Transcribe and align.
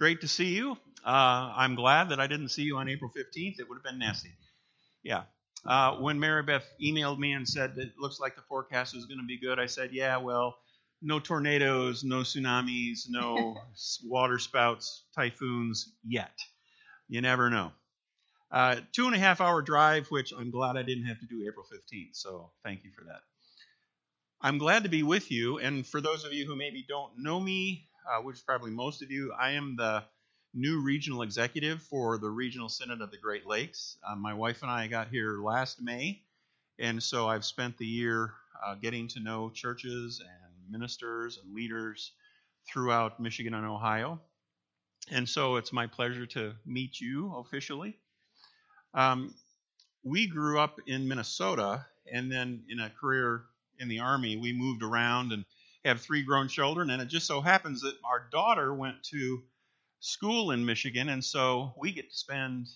Great 0.00 0.22
to 0.22 0.28
see 0.28 0.56
you. 0.56 0.72
Uh, 1.04 1.52
I'm 1.54 1.74
glad 1.74 2.08
that 2.08 2.18
I 2.18 2.26
didn't 2.26 2.48
see 2.48 2.62
you 2.62 2.78
on 2.78 2.88
April 2.88 3.10
15th. 3.14 3.60
It 3.60 3.68
would 3.68 3.76
have 3.76 3.84
been 3.84 3.98
nasty. 3.98 4.30
Yeah. 5.02 5.24
Uh, 5.66 5.96
when 5.96 6.18
Mary 6.18 6.42
Beth 6.42 6.66
emailed 6.82 7.18
me 7.18 7.34
and 7.34 7.46
said 7.46 7.74
it 7.76 7.92
looks 7.98 8.18
like 8.18 8.34
the 8.34 8.40
forecast 8.48 8.96
is 8.96 9.04
going 9.04 9.20
to 9.20 9.26
be 9.26 9.38
good, 9.38 9.58
I 9.58 9.66
said, 9.66 9.90
yeah, 9.92 10.16
well, 10.16 10.56
no 11.02 11.20
tornadoes, 11.20 12.02
no 12.02 12.20
tsunamis, 12.20 13.10
no 13.10 13.58
water 14.04 14.38
spouts, 14.38 15.02
typhoons 15.14 15.92
yet. 16.02 16.32
You 17.10 17.20
never 17.20 17.50
know. 17.50 17.70
Uh, 18.50 18.76
two 18.92 19.04
and 19.04 19.14
a 19.14 19.18
half 19.18 19.42
hour 19.42 19.60
drive, 19.60 20.06
which 20.06 20.32
I'm 20.32 20.50
glad 20.50 20.78
I 20.78 20.82
didn't 20.82 21.04
have 21.04 21.20
to 21.20 21.26
do 21.26 21.44
April 21.46 21.66
15th. 21.70 22.14
So 22.14 22.52
thank 22.64 22.84
you 22.84 22.90
for 22.98 23.04
that. 23.04 23.20
I'm 24.40 24.56
glad 24.56 24.84
to 24.84 24.88
be 24.88 25.02
with 25.02 25.30
you. 25.30 25.58
And 25.58 25.86
for 25.86 26.00
those 26.00 26.24
of 26.24 26.32
you 26.32 26.46
who 26.46 26.56
maybe 26.56 26.86
don't 26.88 27.18
know 27.18 27.38
me, 27.38 27.89
uh, 28.08 28.22
which 28.22 28.36
is 28.36 28.42
probably 28.42 28.70
most 28.70 29.02
of 29.02 29.10
you, 29.10 29.32
I 29.38 29.52
am 29.52 29.76
the 29.76 30.04
new 30.54 30.80
regional 30.80 31.22
executive 31.22 31.82
for 31.82 32.18
the 32.18 32.28
Regional 32.28 32.68
Synod 32.68 33.00
of 33.00 33.10
the 33.10 33.16
Great 33.16 33.46
Lakes. 33.46 33.96
Uh, 34.06 34.16
my 34.16 34.34
wife 34.34 34.62
and 34.62 34.70
I 34.70 34.86
got 34.86 35.08
here 35.08 35.40
last 35.40 35.80
May, 35.80 36.22
and 36.78 37.02
so 37.02 37.28
I've 37.28 37.44
spent 37.44 37.78
the 37.78 37.86
year 37.86 38.32
uh, 38.64 38.74
getting 38.74 39.08
to 39.08 39.20
know 39.20 39.50
churches 39.50 40.20
and 40.20 40.72
ministers 40.72 41.38
and 41.42 41.54
leaders 41.54 42.12
throughout 42.66 43.20
Michigan 43.20 43.54
and 43.54 43.66
Ohio. 43.66 44.20
And 45.10 45.28
so 45.28 45.56
it's 45.56 45.72
my 45.72 45.86
pleasure 45.86 46.26
to 46.26 46.54
meet 46.66 47.00
you 47.00 47.34
officially. 47.36 47.96
Um, 48.94 49.34
we 50.02 50.26
grew 50.26 50.58
up 50.58 50.78
in 50.86 51.06
Minnesota, 51.08 51.86
and 52.12 52.30
then 52.30 52.64
in 52.68 52.80
a 52.80 52.90
career 52.90 53.44
in 53.78 53.88
the 53.88 54.00
Army, 54.00 54.36
we 54.36 54.52
moved 54.52 54.82
around 54.82 55.32
and 55.32 55.44
have 55.84 56.00
three 56.00 56.22
grown 56.22 56.48
children, 56.48 56.90
and 56.90 57.00
it 57.00 57.06
just 57.08 57.26
so 57.26 57.40
happens 57.40 57.82
that 57.82 57.94
our 58.04 58.28
daughter 58.30 58.74
went 58.74 59.02
to 59.04 59.42
school 60.00 60.50
in 60.50 60.64
Michigan, 60.64 61.08
and 61.08 61.24
so 61.24 61.74
we 61.78 61.92
get 61.92 62.10
to 62.10 62.16
spend. 62.16 62.68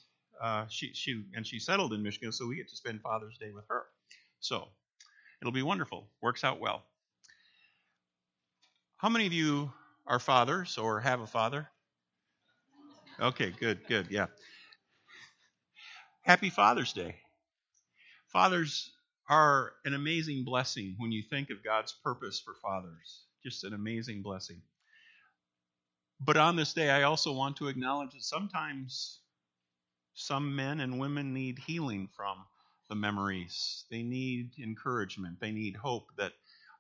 Uh, 0.42 0.66
she 0.68 0.92
she 0.94 1.24
and 1.34 1.46
she 1.46 1.58
settled 1.58 1.92
in 1.92 2.02
Michigan, 2.02 2.32
so 2.32 2.46
we 2.46 2.56
get 2.56 2.68
to 2.68 2.76
spend 2.76 3.00
Father's 3.00 3.38
Day 3.38 3.52
with 3.52 3.64
her. 3.68 3.84
So 4.40 4.68
it'll 5.40 5.52
be 5.52 5.62
wonderful. 5.62 6.08
Works 6.20 6.44
out 6.44 6.60
well. 6.60 6.82
How 8.96 9.08
many 9.08 9.26
of 9.26 9.32
you 9.32 9.72
are 10.06 10.18
fathers 10.18 10.78
or 10.78 11.00
have 11.00 11.20
a 11.20 11.26
father? 11.26 11.68
Okay, 13.20 13.52
good, 13.60 13.86
good, 13.86 14.06
yeah. 14.10 14.26
Happy 16.22 16.48
Father's 16.50 16.92
Day. 16.94 17.16
Fathers 18.28 18.90
are 19.28 19.72
an 19.84 19.94
amazing 19.94 20.44
blessing 20.44 20.94
when 20.98 21.12
you 21.12 21.22
think 21.22 21.50
of 21.50 21.64
God's 21.64 21.92
purpose 21.92 22.40
for 22.40 22.54
fathers. 22.54 23.24
Just 23.42 23.64
an 23.64 23.72
amazing 23.74 24.22
blessing. 24.22 24.60
But 26.20 26.36
on 26.36 26.56
this 26.56 26.72
day, 26.72 26.90
I 26.90 27.02
also 27.02 27.32
want 27.32 27.56
to 27.56 27.68
acknowledge 27.68 28.12
that 28.12 28.22
sometimes 28.22 29.20
some 30.14 30.54
men 30.54 30.80
and 30.80 30.98
women 30.98 31.34
need 31.34 31.58
healing 31.58 32.08
from 32.16 32.44
the 32.88 32.94
memories. 32.94 33.84
They 33.90 34.02
need 34.02 34.52
encouragement. 34.62 35.40
They 35.40 35.50
need 35.50 35.76
hope 35.76 36.08
that 36.16 36.32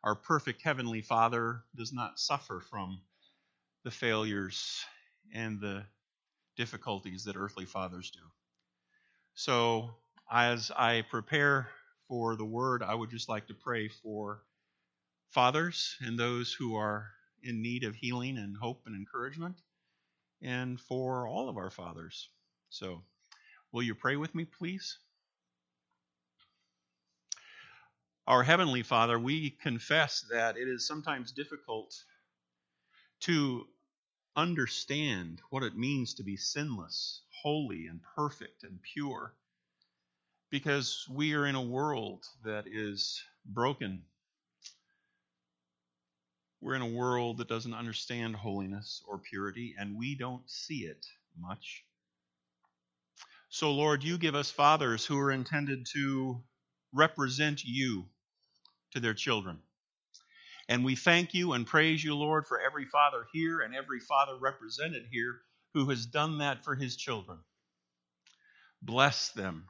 our 0.02 0.14
perfect 0.14 0.62
Heavenly 0.62 1.02
Father 1.02 1.64
does 1.74 1.92
not 1.92 2.20
suffer 2.20 2.60
from 2.60 3.00
the 3.84 3.90
failures 3.90 4.84
and 5.32 5.60
the 5.60 5.84
difficulties 6.56 7.24
that 7.24 7.36
earthly 7.36 7.64
fathers 7.64 8.10
do. 8.10 8.20
So, 9.34 9.90
as 10.30 10.70
I 10.70 11.02
prepare 11.10 11.68
for 12.08 12.36
the 12.36 12.44
word, 12.44 12.82
I 12.82 12.94
would 12.94 13.10
just 13.10 13.28
like 13.28 13.46
to 13.48 13.54
pray 13.54 13.88
for 13.88 14.42
fathers 15.30 15.96
and 16.00 16.18
those 16.18 16.52
who 16.52 16.76
are 16.76 17.10
in 17.42 17.62
need 17.62 17.84
of 17.84 17.94
healing 17.94 18.38
and 18.38 18.56
hope 18.56 18.82
and 18.86 18.94
encouragement, 18.94 19.56
and 20.40 20.80
for 20.80 21.26
all 21.26 21.48
of 21.48 21.56
our 21.56 21.70
fathers. 21.70 22.28
So, 22.70 23.02
will 23.72 23.82
you 23.82 23.94
pray 23.94 24.16
with 24.16 24.34
me, 24.34 24.44
please? 24.44 24.98
Our 28.26 28.42
Heavenly 28.42 28.82
Father, 28.82 29.18
we 29.18 29.50
confess 29.50 30.24
that 30.30 30.56
it 30.56 30.66
is 30.66 30.86
sometimes 30.86 31.32
difficult 31.32 31.94
to 33.20 33.66
understand 34.36 35.40
what 35.50 35.62
it 35.62 35.76
means 35.76 36.14
to 36.14 36.22
be 36.22 36.36
sinless, 36.36 37.20
holy, 37.42 37.86
and 37.86 38.00
perfect 38.16 38.62
and 38.64 38.80
pure 38.82 39.34
because 40.50 41.06
we 41.10 41.34
are 41.34 41.46
in 41.46 41.54
a 41.54 41.62
world 41.62 42.24
that 42.44 42.64
is 42.66 43.22
broken. 43.44 44.02
We're 46.60 46.74
in 46.74 46.82
a 46.82 46.86
world 46.86 47.38
that 47.38 47.48
doesn't 47.48 47.74
understand 47.74 48.36
holiness 48.36 49.02
or 49.06 49.18
purity, 49.18 49.74
and 49.78 49.98
we 49.98 50.14
don't 50.16 50.48
see 50.48 50.84
it 50.84 51.04
much. 51.38 51.84
So, 53.50 53.72
Lord, 53.72 54.02
you 54.02 54.18
give 54.18 54.34
us 54.34 54.50
fathers 54.50 55.04
who 55.04 55.18
are 55.18 55.30
intended 55.30 55.86
to 55.92 56.42
represent 56.92 57.62
you 57.64 58.06
to 58.92 59.00
their 59.00 59.14
children. 59.14 59.58
And 60.68 60.84
we 60.84 60.96
thank 60.96 61.34
you 61.34 61.52
and 61.52 61.66
praise 61.66 62.02
you, 62.02 62.14
Lord, 62.16 62.46
for 62.46 62.60
every 62.60 62.86
father 62.86 63.26
here 63.32 63.60
and 63.60 63.74
every 63.74 64.00
father 64.00 64.36
represented 64.40 65.04
here 65.10 65.40
who 65.74 65.90
has 65.90 66.06
done 66.06 66.38
that 66.38 66.64
for 66.64 66.74
his 66.74 66.96
children. 66.96 67.38
Bless 68.80 69.30
them 69.30 69.68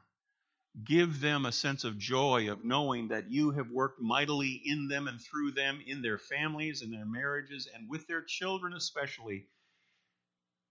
Give 0.83 1.21
them 1.21 1.45
a 1.45 1.51
sense 1.51 1.83
of 1.83 1.97
joy 1.97 2.51
of 2.51 2.65
knowing 2.65 3.07
that 3.07 3.31
you 3.31 3.51
have 3.51 3.71
worked 3.71 4.01
mightily 4.01 4.61
in 4.65 4.87
them 4.87 5.07
and 5.07 5.21
through 5.21 5.51
them, 5.51 5.81
in 5.85 6.01
their 6.01 6.17
families, 6.17 6.81
and 6.81 6.91
their 6.91 7.05
marriages, 7.05 7.67
and 7.73 7.89
with 7.89 8.07
their 8.07 8.21
children 8.21 8.73
especially. 8.73 9.45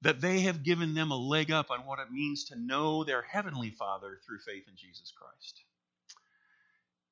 That 0.03 0.21
they 0.21 0.41
have 0.41 0.63
given 0.63 0.93
them 0.93 1.11
a 1.11 1.17
leg 1.17 1.51
up 1.51 1.71
on 1.71 1.87
what 1.87 2.01
it 2.01 2.13
means 2.13 2.45
to 2.47 2.57
know 2.57 3.03
their 3.03 3.23
Heavenly 3.23 3.71
Father 3.71 4.21
through 4.27 4.41
faith 4.41 4.65
in 4.69 4.77
Jesus 4.77 5.11
Christ. 5.11 5.63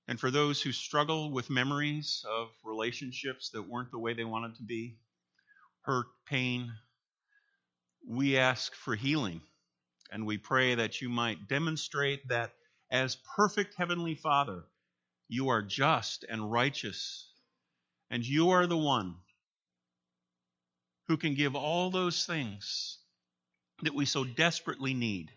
And 0.06 0.20
for 0.20 0.30
those 0.30 0.60
who 0.60 0.72
struggle 0.72 1.30
with 1.30 1.48
memories 1.48 2.24
of 2.28 2.48
relationships 2.62 3.50
that 3.50 3.62
weren't 3.62 3.90
the 3.90 3.98
way 3.98 4.12
they 4.12 4.24
wanted 4.24 4.56
to 4.56 4.62
be, 4.62 4.98
hurt, 5.80 6.06
pain, 6.26 6.72
we 8.06 8.36
ask 8.36 8.74
for 8.74 8.94
healing. 8.94 9.40
And 10.10 10.26
we 10.26 10.36
pray 10.36 10.74
that 10.74 11.00
you 11.00 11.08
might 11.08 11.48
demonstrate 11.48 12.28
that 12.28 12.52
as 12.92 13.16
perfect 13.34 13.74
Heavenly 13.74 14.14
Father, 14.14 14.64
you 15.26 15.48
are 15.48 15.62
just 15.62 16.26
and 16.28 16.52
righteous, 16.52 17.26
and 18.10 18.24
you 18.24 18.50
are 18.50 18.66
the 18.66 18.76
one 18.76 19.16
who 21.08 21.16
can 21.16 21.34
give 21.34 21.56
all 21.56 21.90
those 21.90 22.26
things 22.26 22.98
that 23.82 23.94
we 23.94 24.04
so 24.04 24.24
desperately 24.24 24.92
need. 24.92 25.30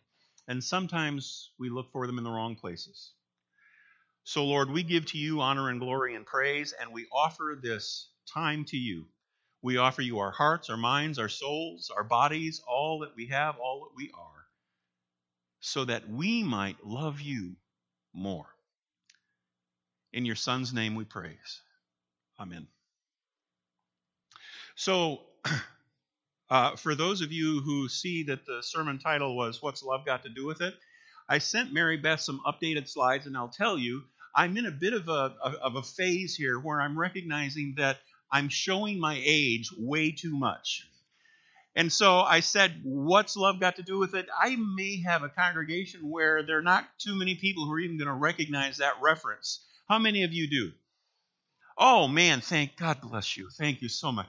And 0.49 0.61
sometimes 0.61 1.51
we 1.57 1.69
look 1.69 1.91
for 1.93 2.05
them 2.05 2.17
in 2.17 2.25
the 2.25 2.29
wrong 2.29 2.57
places. 2.57 3.13
So, 4.25 4.43
Lord, 4.43 4.69
we 4.69 4.83
give 4.83 5.05
to 5.07 5.17
you 5.17 5.39
honor 5.39 5.69
and 5.69 5.79
glory 5.79 6.13
and 6.13 6.25
praise, 6.25 6.73
and 6.79 6.91
we 6.91 7.07
offer 7.11 7.57
this 7.59 8.09
time 8.31 8.65
to 8.65 8.77
you. 8.77 9.05
We 9.61 9.77
offer 9.77 10.01
you 10.01 10.19
our 10.19 10.31
hearts, 10.31 10.69
our 10.69 10.77
minds, 10.77 11.19
our 11.19 11.29
souls, 11.29 11.89
our 11.95 12.03
bodies, 12.03 12.61
all 12.67 12.99
that 12.99 13.15
we 13.15 13.27
have, 13.27 13.55
all 13.57 13.87
that 13.87 13.95
we 13.95 14.11
are 14.11 14.44
so 15.65 15.83
that 15.83 16.07
we 16.07 16.43
might 16.43 16.85
love 16.85 17.19
you 17.19 17.55
more. 18.13 18.45
In 20.13 20.23
your 20.23 20.35
Son's 20.35 20.71
name 20.71 20.93
we 20.93 21.05
praise. 21.05 21.61
Amen. 22.39 22.67
So, 24.75 25.21
uh, 26.51 26.75
for 26.75 26.93
those 26.93 27.21
of 27.21 27.31
you 27.31 27.61
who 27.61 27.89
see 27.89 28.21
that 28.25 28.45
the 28.45 28.61
sermon 28.61 28.99
title 28.99 29.35
was 29.35 29.59
What's 29.59 29.81
Love 29.81 30.05
Got 30.05 30.21
to 30.23 30.29
Do 30.29 30.45
with 30.45 30.61
It? 30.61 30.75
I 31.27 31.39
sent 31.39 31.73
Mary 31.73 31.97
Beth 31.97 32.21
some 32.21 32.41
updated 32.45 32.87
slides, 32.87 33.25
and 33.25 33.35
I'll 33.35 33.49
tell 33.49 33.75
you, 33.75 34.03
I'm 34.35 34.55
in 34.57 34.67
a 34.67 34.71
bit 34.71 34.93
of 34.93 35.09
a, 35.09 35.33
of 35.63 35.77
a 35.77 35.81
phase 35.81 36.35
here 36.35 36.59
where 36.59 36.79
I'm 36.79 36.97
recognizing 36.97 37.73
that 37.77 37.97
I'm 38.31 38.49
showing 38.49 38.99
my 38.99 39.19
age 39.25 39.71
way 39.75 40.11
too 40.11 40.37
much. 40.37 40.87
And 41.75 41.91
so 41.91 42.19
I 42.19 42.39
said, 42.39 42.79
What's 42.83 43.35
love 43.35 43.59
got 43.59 43.75
to 43.77 43.83
do 43.83 43.97
with 43.97 44.15
it? 44.15 44.27
I 44.37 44.55
may 44.55 45.01
have 45.01 45.23
a 45.23 45.29
congregation 45.29 46.09
where 46.09 46.43
there 46.43 46.57
are 46.57 46.63
not 46.63 46.87
too 46.99 47.15
many 47.17 47.35
people 47.35 47.65
who 47.65 47.73
are 47.73 47.79
even 47.79 47.97
going 47.97 48.07
to 48.07 48.13
recognize 48.13 48.77
that 48.77 49.01
reference. 49.01 49.65
How 49.89 49.99
many 49.99 50.23
of 50.23 50.33
you 50.33 50.49
do? 50.49 50.71
Oh, 51.77 52.07
man, 52.07 52.41
thank 52.41 52.77
God 52.77 53.01
bless 53.01 53.35
you. 53.35 53.49
Thank 53.49 53.81
you 53.81 53.89
so 53.89 54.11
much. 54.11 54.27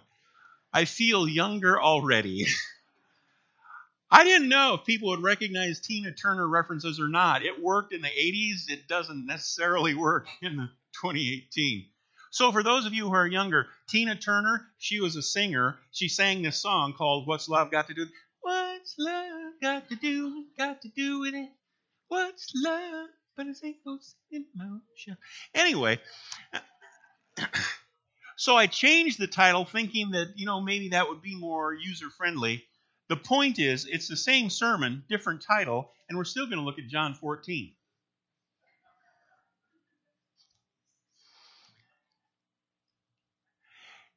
I 0.72 0.84
feel 0.84 1.28
younger 1.28 1.80
already. 1.80 2.46
I 4.10 4.24
didn't 4.24 4.48
know 4.48 4.74
if 4.74 4.84
people 4.86 5.08
would 5.10 5.22
recognize 5.22 5.80
Tina 5.80 6.12
Turner 6.12 6.46
references 6.48 7.00
or 7.00 7.08
not. 7.08 7.44
It 7.44 7.62
worked 7.62 7.92
in 7.92 8.02
the 8.02 8.08
80s, 8.08 8.68
it 8.70 8.88
doesn't 8.88 9.26
necessarily 9.26 9.94
work 9.94 10.28
in 10.42 10.68
2018. 11.02 11.86
So, 12.36 12.52
for 12.52 12.62
those 12.62 12.84
of 12.84 12.92
you 12.92 13.08
who 13.08 13.14
are 13.14 13.26
younger, 13.26 13.66
Tina 13.88 14.14
Turner, 14.14 14.66
she 14.76 15.00
was 15.00 15.16
a 15.16 15.22
singer. 15.22 15.78
She 15.90 16.10
sang 16.10 16.42
this 16.42 16.60
song 16.60 16.92
called 16.92 17.26
What's 17.26 17.48
Love 17.48 17.70
Got 17.70 17.86
to 17.86 17.94
Do? 17.94 18.02
With 18.02 18.10
it? 18.10 18.14
What's 18.42 18.94
love 18.98 19.52
got 19.62 19.88
to 19.88 19.96
do? 19.96 20.44
Got 20.58 20.82
to 20.82 20.90
do 20.90 21.20
with 21.20 21.32
it? 21.32 21.48
What's 22.08 22.52
love? 22.62 23.08
But 23.38 23.46
it's 23.46 23.62
echoes 23.64 24.16
in 24.30 24.44
motion. 24.54 25.16
Anyway, 25.54 25.98
so 28.36 28.54
I 28.54 28.66
changed 28.66 29.18
the 29.18 29.28
title 29.28 29.64
thinking 29.64 30.10
that, 30.10 30.34
you 30.36 30.44
know, 30.44 30.60
maybe 30.60 30.90
that 30.90 31.08
would 31.08 31.22
be 31.22 31.36
more 31.36 31.72
user 31.72 32.10
friendly. 32.10 32.62
The 33.08 33.16
point 33.16 33.58
is, 33.58 33.86
it's 33.86 34.08
the 34.08 34.16
same 34.18 34.50
sermon, 34.50 35.04
different 35.08 35.40
title, 35.40 35.90
and 36.10 36.18
we're 36.18 36.24
still 36.24 36.44
going 36.44 36.58
to 36.58 36.66
look 36.66 36.78
at 36.78 36.86
John 36.86 37.14
14. 37.14 37.72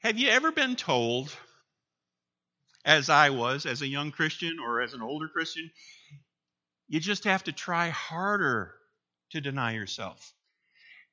Have 0.01 0.17
you 0.17 0.29
ever 0.29 0.53
been 0.53 0.77
told, 0.77 1.35
as 2.85 3.09
I 3.09 3.31
was, 3.31 3.65
as 3.65 3.81
a 3.81 3.87
young 3.87 4.11
Christian 4.11 4.57
or 4.65 4.79
as 4.79 4.93
an 4.93 5.01
older 5.01 5.27
Christian, 5.27 5.69
you 6.87 7.01
just 7.01 7.25
have 7.25 7.43
to 7.43 7.51
try 7.51 7.89
harder 7.89 8.73
to 9.31 9.41
deny 9.41 9.73
yourself? 9.73 10.33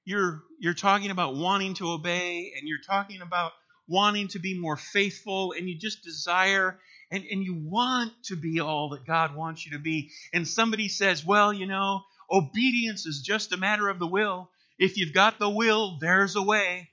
You're, 0.04 0.44
you're 0.60 0.72
talking 0.72 1.10
about 1.10 1.34
wanting 1.34 1.74
to 1.74 1.90
obey, 1.90 2.52
and 2.56 2.68
you're 2.68 2.78
talking 2.86 3.22
about 3.22 3.50
wanting 3.88 4.28
to 4.28 4.38
be 4.38 4.56
more 4.56 4.76
faithful, 4.76 5.50
and 5.50 5.68
you 5.68 5.76
just 5.76 6.04
desire 6.04 6.78
and, 7.10 7.24
and 7.28 7.42
you 7.42 7.54
want 7.68 8.12
to 8.26 8.36
be 8.36 8.60
all 8.60 8.90
that 8.90 9.04
God 9.04 9.34
wants 9.34 9.66
you 9.66 9.72
to 9.72 9.80
be. 9.80 10.12
And 10.32 10.46
somebody 10.46 10.88
says, 10.88 11.26
well, 11.26 11.52
you 11.52 11.66
know, 11.66 12.02
obedience 12.30 13.04
is 13.04 13.20
just 13.20 13.52
a 13.52 13.56
matter 13.56 13.88
of 13.88 13.98
the 13.98 14.06
will. 14.06 14.48
If 14.78 14.96
you've 14.96 15.12
got 15.12 15.40
the 15.40 15.50
will, 15.50 15.98
there's 16.00 16.36
a 16.36 16.42
way. 16.42 16.90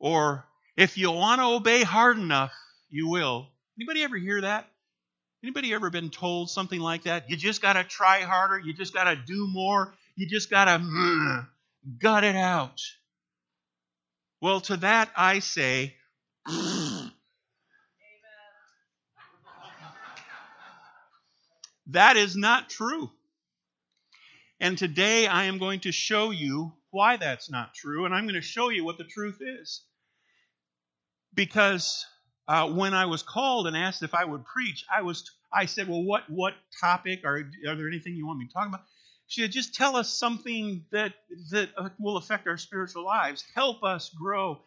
Or 0.00 0.46
if 0.76 0.96
you 0.96 1.10
want 1.10 1.40
to 1.40 1.46
obey 1.46 1.82
hard 1.82 2.18
enough, 2.18 2.52
you 2.88 3.08
will. 3.08 3.48
Anybody 3.78 4.02
ever 4.02 4.16
hear 4.16 4.40
that? 4.42 4.68
Anybody 5.42 5.72
ever 5.72 5.90
been 5.90 6.10
told 6.10 6.50
something 6.50 6.80
like 6.80 7.04
that? 7.04 7.30
You 7.30 7.36
just 7.36 7.62
got 7.62 7.72
to 7.74 7.84
try 7.84 8.20
harder. 8.20 8.58
You 8.58 8.74
just 8.74 8.92
got 8.92 9.04
to 9.04 9.16
do 9.16 9.48
more. 9.48 9.94
You 10.16 10.28
just 10.28 10.50
got 10.50 10.66
to 10.66 11.46
gut 11.98 12.24
it 12.24 12.36
out. 12.36 12.80
Well, 14.42 14.60
to 14.62 14.76
that 14.78 15.10
I 15.16 15.38
say, 15.38 15.94
that 21.86 22.16
is 22.16 22.36
not 22.36 22.68
true. 22.68 23.10
And 24.60 24.76
today 24.76 25.26
I 25.26 25.44
am 25.44 25.58
going 25.58 25.80
to 25.80 25.92
show 25.92 26.30
you 26.30 26.72
why 26.90 27.16
that's 27.16 27.50
not 27.50 27.72
true, 27.74 28.04
and 28.04 28.14
I'm 28.14 28.24
going 28.24 28.34
to 28.34 28.42
show 28.42 28.68
you 28.68 28.84
what 28.84 28.98
the 28.98 29.04
truth 29.04 29.38
is 29.40 29.82
because 31.34 32.06
uh, 32.48 32.68
when 32.68 32.94
I 32.94 33.06
was 33.06 33.22
called 33.22 33.66
and 33.66 33.76
asked 33.76 34.02
if 34.02 34.14
I 34.14 34.24
would 34.24 34.44
preach, 34.44 34.84
I 34.92 35.02
was 35.02 35.30
I 35.52 35.66
said, 35.66 35.88
"Well, 35.88 36.02
what 36.02 36.24
what 36.28 36.54
topic 36.80 37.20
or 37.24 37.50
are 37.68 37.76
there 37.76 37.88
anything 37.88 38.14
you 38.14 38.26
want 38.26 38.38
me 38.38 38.46
to 38.46 38.52
talk 38.52 38.68
about?" 38.68 38.82
She 39.26 39.42
said, 39.42 39.52
"Just 39.52 39.74
tell 39.74 39.96
us 39.96 40.12
something 40.12 40.84
that 40.90 41.14
that 41.50 41.70
uh, 41.76 41.90
will 41.98 42.16
affect 42.16 42.46
our 42.46 42.56
spiritual 42.56 43.04
lives. 43.04 43.44
Help 43.54 43.82
us 43.82 44.10
grow." 44.10 44.62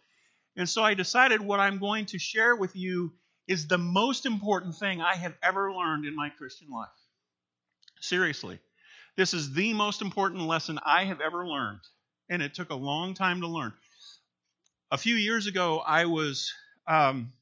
And 0.55 0.69
so 0.69 0.83
I 0.83 0.93
decided 0.93 1.41
what 1.41 1.59
I'm 1.59 1.79
going 1.79 2.05
to 2.07 2.19
share 2.19 2.55
with 2.55 2.75
you 2.75 3.13
is 3.47 3.67
the 3.67 3.77
most 3.77 4.25
important 4.25 4.75
thing 4.75 5.01
I 5.01 5.15
have 5.15 5.33
ever 5.41 5.73
learned 5.73 6.05
in 6.05 6.15
my 6.15 6.29
Christian 6.29 6.69
life. 6.69 6.89
Seriously, 7.99 8.59
this 9.17 9.33
is 9.33 9.53
the 9.53 9.73
most 9.73 10.01
important 10.01 10.43
lesson 10.43 10.79
I 10.85 11.05
have 11.05 11.21
ever 11.21 11.47
learned, 11.47 11.81
and 12.29 12.41
it 12.41 12.53
took 12.53 12.69
a 12.69 12.75
long 12.75 13.13
time 13.13 13.41
to 13.41 13.47
learn 13.47 13.73
a 14.93 14.97
few 14.97 15.15
years 15.15 15.47
ago, 15.47 15.79
I 15.79 16.05
was 16.05 16.53
um, 16.87 17.33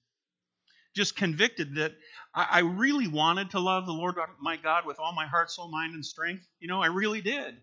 just 0.95 1.18
convicted 1.18 1.75
that 1.75 1.92
I, 2.33 2.48
I 2.50 2.59
really 2.59 3.09
wanted 3.09 3.51
to 3.51 3.59
love 3.59 3.86
the 3.86 3.92
Lord 3.92 4.15
my 4.42 4.56
God 4.56 4.86
with 4.86 5.00
all 5.00 5.12
my 5.12 5.27
heart, 5.27 5.51
soul, 5.51 5.68
mind, 5.68 5.94
and 5.94 6.06
strength. 6.06 6.48
You 6.62 6.69
know, 6.69 6.81
I 6.81 6.86
really 6.88 7.19
did, 7.19 7.57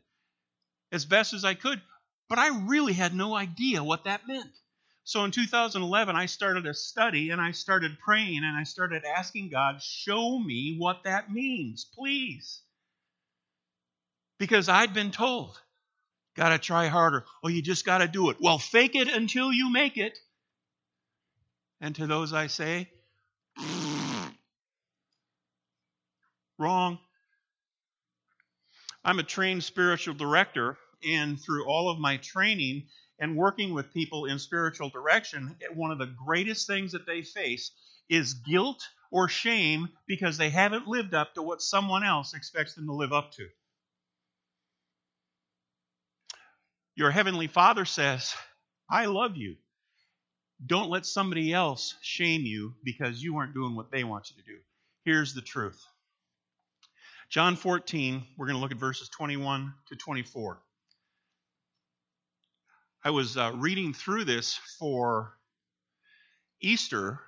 as 0.93 1.07
best 1.07 1.33
as 1.33 1.43
I 1.43 1.55
could. 1.55 1.81
But 2.29 2.39
I 2.39 2.67
really 2.67 2.93
had 2.93 3.15
no 3.15 3.35
idea 3.35 3.83
what 3.83 4.05
that 4.05 4.29
meant. 4.29 4.51
So 5.05 5.25
in 5.25 5.31
2011, 5.31 6.15
I 6.15 6.27
started 6.27 6.67
a 6.67 6.75
study 6.75 7.31
and 7.31 7.41
I 7.41 7.53
started 7.53 7.99
praying 7.99 8.45
and 8.45 8.59
I 8.59 8.65
started 8.65 9.05
asking 9.07 9.49
God, 9.49 9.83
show 9.83 10.39
me 10.39 10.77
what 10.77 11.05
that 11.05 11.33
means, 11.33 11.87
please. 11.95 12.61
Because 14.39 14.69
I'd 14.69 14.93
been 14.93 15.13
told 15.13 15.59
Got 16.39 16.51
to 16.51 16.59
try 16.61 16.87
harder. 16.87 17.25
Oh, 17.43 17.49
you 17.49 17.63
just 17.63 17.85
got 17.85 17.99
to 17.99 18.07
do 18.07 18.31
it. 18.31 18.37
Well, 18.41 18.61
fake 18.61 18.95
it 18.95 19.09
until 19.09 19.53
you 19.53 19.73
make 19.73 19.97
it. 19.97 20.17
And 21.81 21.97
to 21.97 22.07
those 22.07 22.33
I 22.33 22.47
say, 22.47 22.89
wrong. 26.59 27.01
I'm 29.05 29.19
a 29.19 29.25
trained 29.25 29.65
spiritual 29.65 30.15
director, 30.15 30.79
and 31.05 31.41
through 31.41 31.67
all 31.67 31.91
of 31.91 31.99
my 31.99 32.19
training 32.19 32.87
and 33.19 33.37
working 33.37 33.75
with 33.75 33.93
people 33.93 34.27
in 34.27 34.39
spiritual 34.39 34.91
direction, 34.91 35.57
eh, 35.61 35.75
one 35.75 35.91
of 35.91 35.99
the 35.99 36.15
greatest 36.25 36.69
things 36.69 36.93
that 36.93 37.05
they 37.05 37.23
face 37.23 37.73
is 38.09 38.35
guilt 38.35 38.87
or 39.11 39.29
shame 39.29 39.89
because 40.07 40.39
they 40.39 40.51
haven't 40.51 40.87
lived 40.87 41.15
up 41.15 41.35
to 41.35 41.43
what 41.43 41.63
someone 41.63 42.05
else 42.05 42.33
expects 42.33 42.75
them 42.75 42.87
to 42.87 42.93
live 42.93 43.13
up 43.13 43.33
to. 43.33 43.49
Your 46.99 47.13
heavenly 47.13 47.47
Father 47.47 47.85
says, 47.85 48.35
I 48.91 49.07
love 49.07 49.37
you. 49.37 49.55
Don't 50.67 50.91
let 50.91 51.07
somebody 51.07 51.53
else 51.53 51.95
shame 52.03 52.43
you 52.43 52.75
because 52.83 53.23
you 53.23 53.37
aren't 53.37 53.55
doing 53.55 53.77
what 53.77 53.93
they 53.93 54.03
want 54.03 54.31
you 54.31 54.43
to 54.43 54.43
do. 54.43 54.59
Here's 55.05 55.33
the 55.33 55.41
truth. 55.41 55.81
John 57.31 57.55
14, 57.55 58.25
we're 58.37 58.47
going 58.47 58.57
to 58.57 58.61
look 58.61 58.73
at 58.73 58.79
verses 58.79 59.09
21 59.11 59.73
to 59.91 59.95
24. 59.95 60.61
I 63.05 63.11
was 63.11 63.37
uh, 63.37 63.53
reading 63.55 63.95
through 63.95 64.25
this 64.25 64.57
for 64.81 65.35
Easter. 66.61 67.21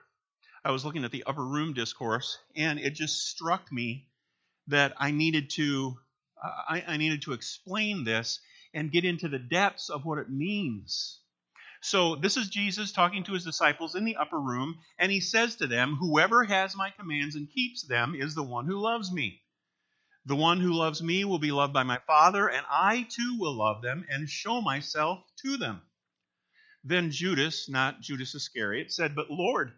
I 0.65 0.73
was 0.73 0.85
looking 0.85 1.05
at 1.05 1.13
the 1.13 1.23
upper 1.29 1.47
room 1.47 1.75
discourse, 1.75 2.39
and 2.57 2.81
it 2.81 2.95
just 2.95 3.29
struck 3.29 3.71
me 3.71 4.09
that 4.67 4.95
I 4.99 5.13
needed 5.13 5.49
to 5.51 5.97
uh, 6.43 6.49
I, 6.69 6.85
I 6.89 6.97
needed 6.97 7.23
to 7.23 7.35
explain 7.35 8.03
this 8.03 8.41
and 8.75 8.93
get 8.93 9.05
into 9.05 9.29
the 9.29 9.39
depths 9.39 9.91
of 9.91 10.05
what 10.05 10.19
it 10.19 10.31
means. 10.31 11.21
So, 11.83 12.15
this 12.17 12.37
is 12.37 12.51
Jesus 12.51 12.93
talking 12.93 13.25
to 13.25 13.33
his 13.33 13.45
disciples 13.45 13.95
in 13.95 14.05
the 14.05 14.17
upper 14.17 14.39
room, 14.39 14.79
and 14.99 15.11
he 15.11 15.21
says 15.21 15.57
to 15.57 15.67
them, 15.67 15.97
Whoever 15.97 16.45
has 16.45 16.77
my 16.77 16.91
commands 16.91 17.37
and 17.37 17.51
keeps 17.51 17.83
them 17.83 18.15
is 18.15 18.35
the 18.35 18.43
one 18.43 18.67
who 18.67 18.79
loves 18.79 19.11
me. 19.11 19.43
The 20.27 20.37
one 20.37 20.61
who 20.61 20.75
loves 20.75 21.03
me 21.03 21.25
will 21.25 21.39
be 21.39 21.53
loved 21.53 21.73
by 21.73 21.83
my 21.83 21.99
Father, 22.07 22.49
and 22.49 22.67
I 22.71 23.07
too 23.09 23.39
will 23.39 23.55
love 23.55 23.81
them 23.81 24.05
and 24.11 24.29
show 24.29 24.61
myself 24.61 25.25
to 25.43 25.57
them. 25.57 25.81
Then 26.85 27.11
Judas, 27.11 27.69
not 27.69 28.03
Judas 28.03 28.35
Iscariot, 28.35 28.93
said, 28.93 29.15
But 29.15 29.31
Lord, 29.31 29.73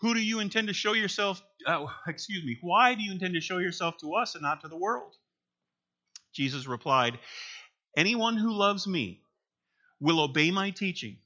who 0.00 0.14
do 0.14 0.20
you 0.20 0.40
intend 0.40 0.68
to 0.68 0.74
show 0.74 0.94
yourself? 0.94 1.42
Uh, 1.66 1.86
excuse 2.06 2.44
me, 2.44 2.56
why 2.62 2.94
do 2.94 3.02
you 3.02 3.12
intend 3.12 3.34
to 3.34 3.40
show 3.40 3.58
yourself 3.58 3.98
to 3.98 4.14
us 4.14 4.34
and 4.34 4.42
not 4.42 4.62
to 4.62 4.68
the 4.68 4.76
world? 4.76 5.14
Jesus 6.32 6.66
replied, 6.66 7.18
Anyone 7.96 8.36
who 8.36 8.52
loves 8.52 8.86
me 8.86 9.22
will 10.00 10.20
obey 10.20 10.50
my 10.50 10.70
teaching. 10.70 11.18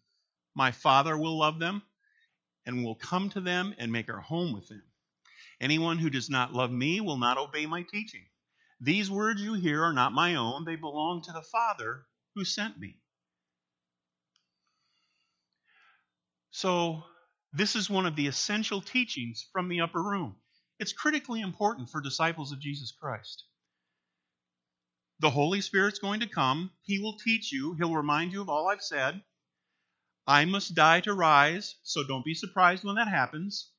My 0.55 0.71
Father 0.71 1.17
will 1.17 1.39
love 1.39 1.59
them 1.59 1.83
and 2.67 2.85
will 2.85 2.95
come 2.95 3.31
to 3.31 3.41
them 3.41 3.75
and 3.79 3.91
make 3.91 4.09
our 4.09 4.21
home 4.21 4.53
with 4.53 4.69
them. 4.69 4.83
Anyone 5.61 5.99
who 5.99 6.11
does 6.11 6.29
not 6.29 6.53
love 6.53 6.71
me 6.71 7.01
will 7.01 7.19
not 7.19 7.39
obey 7.39 7.67
my 7.67 7.83
teaching. 7.83 8.25
These 8.81 9.11
words 9.11 9.41
you 9.41 9.55
hear 9.55 9.85
are 9.85 9.93
not 9.93 10.13
my 10.13 10.35
own, 10.35 10.65
they 10.65 10.77
belong 10.77 11.23
to 11.23 11.33
the 11.33 11.43
Father 11.43 12.07
who 12.35 12.45
sent 12.45 12.79
me. 12.79 12.97
So, 16.51 17.05
this 17.53 17.77
is 17.77 17.89
one 17.89 18.07
of 18.07 18.17
the 18.17 18.27
essential 18.27 18.81
teachings 18.81 19.47
from 19.53 19.69
the 19.69 19.81
upper 19.81 20.03
room. 20.03 20.37
It's 20.79 20.93
critically 20.93 21.41
important 21.41 21.91
for 21.91 22.01
disciples 22.01 22.51
of 22.51 22.61
Jesus 22.61 22.93
Christ. 22.93 23.45
The 25.23 25.31
Holy 25.31 25.61
Spirit's 25.61 26.01
going 26.01 26.19
to 26.21 26.27
come. 26.27 26.73
He 26.83 26.99
will 26.99 27.17
teach 27.17 27.53
you. 27.53 27.75
He'll 27.75 27.95
remind 27.95 28.33
you 28.33 28.43
of 28.43 28.49
all 28.49 28.69
I've 28.69 28.83
said. 28.83 29.23
I 30.27 30.47
must 30.47 30.75
die 30.75 31.01
to 31.03 31.15
rise, 31.15 31.77
so 31.85 32.03
don't 32.03 32.25
be 32.25 32.35
surprised 32.35 32.83
when 32.83 32.97
that 32.97 33.07
happens. 33.07 33.71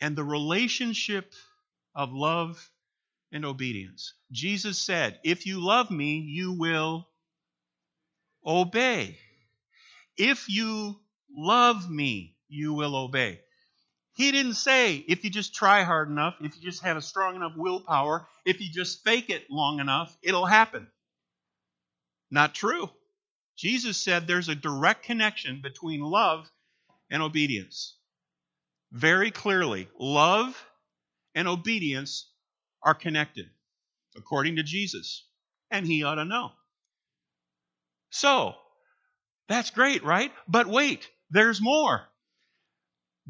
And 0.00 0.14
the 0.14 0.22
relationship 0.22 1.34
of 1.96 2.12
love 2.12 2.70
and 3.32 3.44
obedience. 3.44 4.14
Jesus 4.30 4.78
said, 4.78 5.18
If 5.24 5.46
you 5.46 5.64
love 5.64 5.90
me, 5.90 6.18
you 6.20 6.52
will 6.52 7.08
obey. 8.46 9.18
If 10.16 10.48
you 10.48 11.00
love 11.36 11.90
me, 11.90 12.36
you 12.48 12.72
will 12.74 12.94
obey. 12.94 13.40
He 14.20 14.32
didn't 14.32 14.56
say 14.56 14.96
if 14.96 15.24
you 15.24 15.30
just 15.30 15.54
try 15.54 15.82
hard 15.82 16.10
enough, 16.10 16.34
if 16.42 16.54
you 16.54 16.60
just 16.60 16.82
have 16.82 16.98
a 16.98 17.00
strong 17.00 17.36
enough 17.36 17.54
willpower, 17.56 18.28
if 18.44 18.60
you 18.60 18.70
just 18.70 19.02
fake 19.02 19.30
it 19.30 19.50
long 19.50 19.80
enough, 19.80 20.14
it'll 20.20 20.44
happen. 20.44 20.88
Not 22.30 22.54
true. 22.54 22.90
Jesus 23.56 23.96
said 23.96 24.26
there's 24.26 24.50
a 24.50 24.54
direct 24.54 25.04
connection 25.04 25.62
between 25.62 26.02
love 26.02 26.52
and 27.10 27.22
obedience. 27.22 27.96
Very 28.92 29.30
clearly, 29.30 29.88
love 29.98 30.54
and 31.34 31.48
obedience 31.48 32.30
are 32.82 32.92
connected, 32.92 33.48
according 34.18 34.56
to 34.56 34.62
Jesus. 34.62 35.24
And 35.70 35.86
he 35.86 36.02
ought 36.02 36.16
to 36.16 36.26
know. 36.26 36.52
So, 38.10 38.54
that's 39.48 39.70
great, 39.70 40.04
right? 40.04 40.30
But 40.46 40.66
wait, 40.66 41.08
there's 41.30 41.62
more. 41.62 42.06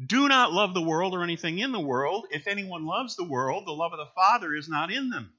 Do 0.03 0.27
not 0.27 0.53
love 0.53 0.73
the 0.73 0.81
world 0.81 1.13
or 1.13 1.23
anything 1.23 1.59
in 1.59 1.71
the 1.71 1.79
world. 1.79 2.25
If 2.31 2.47
anyone 2.47 2.85
loves 2.85 3.15
the 3.15 3.23
world, 3.23 3.65
the 3.65 3.71
love 3.71 3.93
of 3.93 3.99
the 3.99 4.11
Father 4.15 4.53
is 4.53 4.69
not 4.69 4.91
in 4.91 5.09
them. 5.09 5.33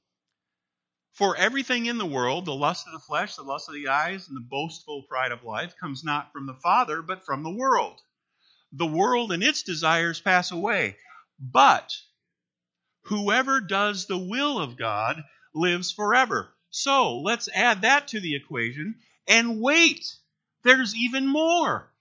For 1.13 1.37
everything 1.37 1.87
in 1.87 1.99
the 1.99 2.07
world, 2.07 2.47
the 2.47 2.55
lust 2.55 2.87
of 2.87 2.93
the 2.93 2.99
flesh, 2.99 3.37
the 3.37 3.43
lust 3.43 3.69
of 3.69 3.75
the 3.75 3.89
eyes, 3.89 4.29
and 4.29 4.37
the 4.37 4.41
boastful 4.41 5.03
pride 5.03 5.33
of 5.33 5.45
life, 5.45 5.75
comes 5.79 6.03
not 6.03 6.33
from 6.33 6.47
the 6.47 6.55
Father, 6.55 7.03
but 7.03 7.25
from 7.25 7.43
the 7.43 7.51
world. 7.51 8.01
The 8.73 8.87
world 8.87 9.33
and 9.33 9.43
its 9.43 9.63
desires 9.63 10.21
pass 10.21 10.51
away. 10.51 10.97
But 11.39 11.95
whoever 13.03 13.61
does 13.61 14.07
the 14.07 14.19
will 14.19 14.59
of 14.59 14.79
God 14.79 15.23
lives 15.55 15.93
forever. 15.93 16.55
So 16.71 17.19
let's 17.19 17.49
add 17.55 17.83
that 17.83 18.09
to 18.09 18.21
the 18.21 18.35
equation 18.35 19.01
and 19.29 19.61
wait. 19.61 20.17
There's 20.63 20.97
even 20.97 21.27
more. 21.27 21.92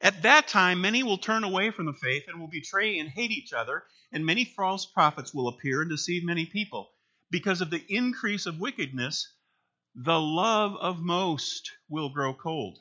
At 0.00 0.22
that 0.22 0.46
time, 0.46 0.80
many 0.80 1.02
will 1.02 1.18
turn 1.18 1.42
away 1.42 1.70
from 1.70 1.86
the 1.86 1.92
faith 1.92 2.28
and 2.28 2.38
will 2.38 2.48
betray 2.48 2.98
and 2.98 3.08
hate 3.08 3.32
each 3.32 3.52
other, 3.52 3.84
and 4.12 4.24
many 4.24 4.44
false 4.44 4.86
prophets 4.86 5.34
will 5.34 5.48
appear 5.48 5.80
and 5.82 5.90
deceive 5.90 6.22
many 6.22 6.46
people. 6.46 6.92
Because 7.30 7.60
of 7.60 7.70
the 7.70 7.84
increase 7.88 8.46
of 8.46 8.60
wickedness, 8.60 9.34
the 9.94 10.20
love 10.20 10.76
of 10.76 11.00
most 11.00 11.72
will 11.88 12.10
grow 12.10 12.32
cold. 12.32 12.78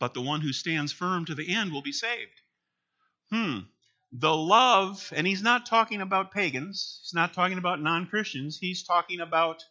But 0.00 0.14
the 0.14 0.22
one 0.22 0.40
who 0.40 0.52
stands 0.52 0.92
firm 0.92 1.24
to 1.26 1.34
the 1.34 1.54
end 1.54 1.72
will 1.72 1.82
be 1.82 1.92
saved. 1.92 2.40
Hmm. 3.30 3.60
The 4.10 4.36
love, 4.36 5.12
and 5.14 5.26
he's 5.26 5.42
not 5.42 5.66
talking 5.66 6.00
about 6.00 6.32
pagans, 6.32 7.00
he's 7.02 7.14
not 7.14 7.32
talking 7.32 7.58
about 7.58 7.80
non 7.80 8.06
Christians, 8.06 8.58
he's 8.58 8.82
talking 8.82 9.20
about 9.20 9.62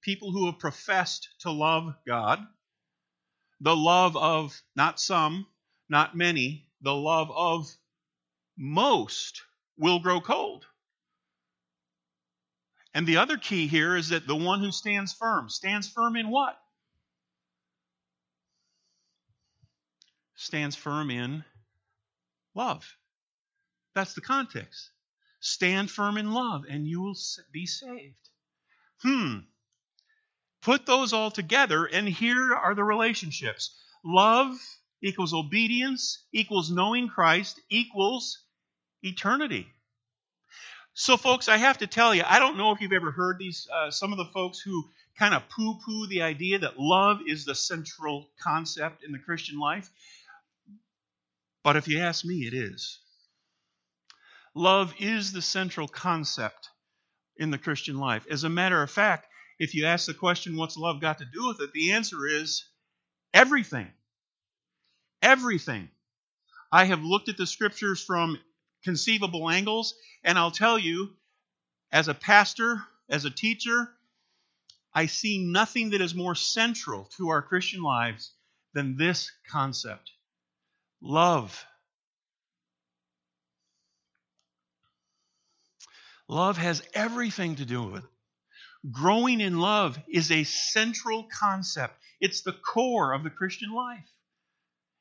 people 0.00 0.30
who 0.30 0.46
have 0.46 0.58
professed 0.58 1.28
to 1.40 1.50
love 1.50 1.94
God. 2.06 2.46
The 3.60 3.76
love 3.76 4.16
of 4.16 4.60
not 4.74 5.00
some, 5.00 5.46
not 5.88 6.16
many, 6.16 6.66
the 6.80 6.94
love 6.94 7.30
of 7.30 7.70
most 8.56 9.42
will 9.76 10.00
grow 10.00 10.20
cold. 10.20 10.66
And 12.94 13.06
the 13.06 13.16
other 13.16 13.38
key 13.38 13.66
here 13.66 13.96
is 13.96 14.10
that 14.10 14.26
the 14.26 14.36
one 14.36 14.60
who 14.60 14.70
stands 14.70 15.12
firm 15.12 15.48
stands 15.48 15.88
firm 15.88 16.16
in 16.16 16.28
what? 16.28 16.58
Stands 20.34 20.76
firm 20.76 21.10
in 21.10 21.44
love. 22.54 22.96
That's 23.94 24.14
the 24.14 24.20
context. 24.20 24.90
Stand 25.40 25.90
firm 25.90 26.18
in 26.18 26.32
love 26.32 26.64
and 26.68 26.86
you 26.86 27.00
will 27.00 27.16
be 27.50 27.66
saved. 27.66 28.28
Hmm. 29.00 29.38
Put 30.60 30.86
those 30.86 31.12
all 31.12 31.32
together, 31.32 31.86
and 31.86 32.08
here 32.08 32.54
are 32.54 32.76
the 32.76 32.84
relationships 32.84 33.76
love 34.04 34.56
equals 35.02 35.34
obedience 35.34 36.24
equals 36.32 36.70
knowing 36.70 37.08
Christ 37.08 37.60
equals 37.68 38.44
eternity. 39.02 39.66
So, 40.94 41.16
folks, 41.16 41.48
I 41.48 41.56
have 41.56 41.78
to 41.78 41.86
tell 41.86 42.14
you, 42.14 42.22
I 42.26 42.38
don't 42.38 42.58
know 42.58 42.72
if 42.72 42.80
you've 42.80 42.92
ever 42.92 43.10
heard 43.10 43.38
these, 43.38 43.66
uh, 43.74 43.90
some 43.90 44.12
of 44.12 44.18
the 44.18 44.26
folks 44.26 44.60
who 44.60 44.84
kind 45.18 45.34
of 45.34 45.48
poo 45.48 45.78
poo 45.84 46.06
the 46.06 46.22
idea 46.22 46.58
that 46.58 46.78
love 46.78 47.20
is 47.26 47.44
the 47.44 47.54
central 47.54 48.28
concept 48.42 49.02
in 49.04 49.12
the 49.12 49.18
Christian 49.18 49.58
life. 49.58 49.90
But 51.64 51.76
if 51.76 51.88
you 51.88 52.00
ask 52.00 52.24
me, 52.24 52.46
it 52.46 52.54
is. 52.54 52.98
Love 54.54 54.94
is 54.98 55.32
the 55.32 55.42
central 55.42 55.88
concept 55.88 56.68
in 57.38 57.50
the 57.50 57.58
Christian 57.58 57.96
life. 57.96 58.26
As 58.30 58.44
a 58.44 58.50
matter 58.50 58.82
of 58.82 58.90
fact, 58.90 59.26
if 59.58 59.74
you 59.74 59.86
ask 59.86 60.06
the 60.06 60.14
question, 60.14 60.56
what's 60.56 60.76
love 60.76 61.00
got 61.00 61.18
to 61.18 61.24
do 61.24 61.46
with 61.46 61.60
it? 61.60 61.72
The 61.72 61.92
answer 61.92 62.26
is 62.26 62.64
everything. 63.32 63.90
Everything. 65.22 65.88
I 66.72 66.84
have 66.86 67.04
looked 67.04 67.28
at 67.28 67.36
the 67.36 67.46
scriptures 67.46 68.02
from 68.02 68.38
conceivable 68.82 69.48
angles, 69.48 69.94
and 70.24 70.36
I'll 70.36 70.50
tell 70.50 70.78
you, 70.78 71.14
as 71.92 72.08
a 72.08 72.14
pastor, 72.14 72.82
as 73.08 73.24
a 73.24 73.30
teacher, 73.30 73.88
I 74.92 75.06
see 75.06 75.38
nothing 75.38 75.90
that 75.90 76.00
is 76.00 76.14
more 76.14 76.34
central 76.34 77.04
to 77.16 77.28
our 77.28 77.40
Christian 77.40 77.82
lives 77.82 78.32
than 78.74 78.96
this 78.96 79.30
concept 79.50 80.10
love. 81.00 81.64
Love 86.28 86.56
has 86.56 86.82
everything 86.94 87.56
to 87.56 87.64
do 87.64 87.82
with 87.82 88.04
it. 88.04 88.10
Growing 88.90 89.40
in 89.40 89.58
love 89.58 89.98
is 90.08 90.30
a 90.30 90.44
central 90.44 91.24
concept, 91.24 91.94
it's 92.20 92.40
the 92.42 92.52
core 92.52 93.12
of 93.12 93.22
the 93.22 93.30
Christian 93.30 93.70
life. 93.72 94.08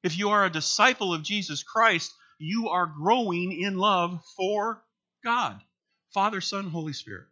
If 0.04 0.18
you 0.18 0.30
are 0.30 0.46
a 0.46 0.52
disciple 0.52 1.14
of 1.14 1.24
Jesus 1.24 1.64
Christ, 1.64 2.14
you 2.40 2.70
are 2.70 2.88
growing 2.88 3.52
in 3.52 3.78
love 3.78 4.20
for 4.36 4.84
God 5.24 5.62
Father, 6.14 6.42
Son, 6.42 6.70
Holy 6.70 6.94
Spirit. 6.94 7.28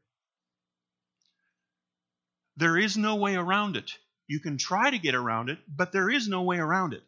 There 2.56 2.78
is 2.78 2.98
no 2.98 3.16
way 3.16 3.36
around 3.36 3.76
it. 3.76 3.92
You 4.28 4.40
can 4.40 4.58
try 4.58 4.90
to 4.90 5.00
get 5.00 5.16
around 5.16 5.50
it, 5.50 5.60
but 5.68 5.92
there 5.92 6.10
is 6.10 6.28
no 6.28 6.44
way 6.44 6.58
around 6.58 6.94
it. 6.94 7.04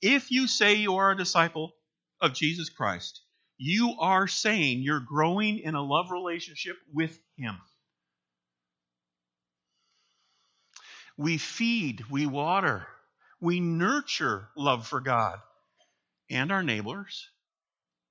If 0.00 0.30
you 0.30 0.46
say 0.46 0.74
you 0.74 0.96
are 0.96 1.10
a 1.10 1.16
disciple 1.16 1.72
of 2.20 2.32
Jesus 2.32 2.70
Christ, 2.70 3.20
you 3.58 3.96
are 3.98 4.26
saying 4.28 4.80
you're 4.80 5.00
growing 5.00 5.58
in 5.58 5.74
a 5.74 5.82
love 5.82 6.10
relationship 6.10 6.76
with 6.92 7.18
Him. 7.36 7.56
We 11.16 11.36
feed, 11.36 12.04
we 12.10 12.26
water, 12.26 12.86
we 13.40 13.60
nurture 13.60 14.48
love 14.56 14.86
for 14.86 15.00
God 15.00 15.38
and 16.28 16.52
our 16.52 16.62
neighbors 16.62 17.30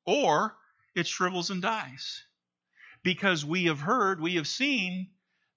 or 0.06 0.56
it 0.96 1.08
shrivels 1.08 1.50
and 1.50 1.62
dies. 1.62 2.24
Because 3.04 3.46
we 3.46 3.66
have 3.66 3.80
heard, 3.80 4.20
we 4.20 4.36
have 4.36 4.48
seen 4.48 5.10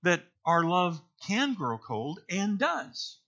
that 0.03 0.23
our 0.45 0.65
love 0.65 1.01
can 1.27 1.55
grow 1.55 1.79
cold 1.79 2.21
and 2.29 2.59
does. 2.59 3.19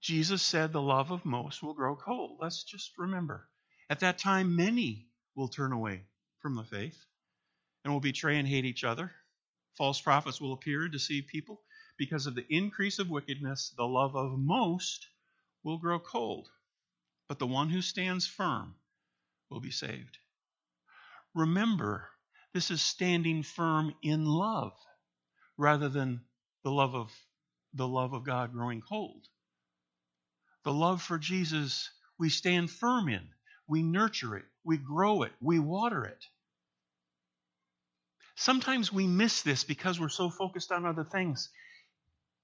Jesus 0.00 0.42
said 0.42 0.72
the 0.72 0.82
love 0.82 1.10
of 1.10 1.24
most 1.24 1.62
will 1.62 1.74
grow 1.74 1.94
cold. 1.94 2.38
Let's 2.40 2.64
just 2.64 2.98
remember. 2.98 3.48
At 3.88 4.00
that 4.00 4.18
time, 4.18 4.56
many 4.56 5.06
will 5.34 5.48
turn 5.48 5.72
away 5.72 6.02
from 6.40 6.56
the 6.56 6.64
faith 6.64 6.98
and 7.84 7.92
will 7.92 8.00
betray 8.00 8.38
and 8.38 8.48
hate 8.48 8.64
each 8.64 8.82
other. 8.82 9.12
False 9.80 10.02
prophets 10.02 10.42
will 10.42 10.52
appear 10.52 10.82
and 10.82 10.92
deceive 10.92 11.26
people. 11.26 11.62
Because 11.96 12.26
of 12.26 12.34
the 12.34 12.44
increase 12.50 12.98
of 12.98 13.08
wickedness, 13.08 13.72
the 13.78 13.88
love 13.88 14.14
of 14.14 14.38
most 14.38 15.08
will 15.62 15.78
grow 15.78 15.98
cold, 15.98 16.50
but 17.28 17.38
the 17.38 17.46
one 17.46 17.70
who 17.70 17.80
stands 17.80 18.26
firm 18.26 18.74
will 19.48 19.60
be 19.60 19.70
saved. 19.70 20.18
Remember, 21.34 22.10
this 22.52 22.70
is 22.70 22.82
standing 22.82 23.42
firm 23.42 23.94
in 24.02 24.26
love 24.26 24.74
rather 25.56 25.88
than 25.88 26.26
the 26.62 26.70
love 26.70 26.94
of 26.94 27.10
the 27.72 27.88
love 27.88 28.12
of 28.12 28.22
God 28.22 28.52
growing 28.52 28.82
cold. 28.82 29.26
The 30.62 30.74
love 30.74 31.00
for 31.00 31.16
Jesus 31.16 31.88
we 32.18 32.28
stand 32.28 32.70
firm 32.70 33.08
in. 33.08 33.30
We 33.66 33.82
nurture 33.82 34.36
it, 34.36 34.44
we 34.62 34.76
grow 34.76 35.22
it, 35.22 35.32
we 35.40 35.58
water 35.58 36.04
it. 36.04 36.22
Sometimes 38.40 38.90
we 38.90 39.06
miss 39.06 39.42
this 39.42 39.64
because 39.64 40.00
we're 40.00 40.08
so 40.08 40.30
focused 40.30 40.72
on 40.72 40.86
other 40.86 41.04
things. 41.04 41.50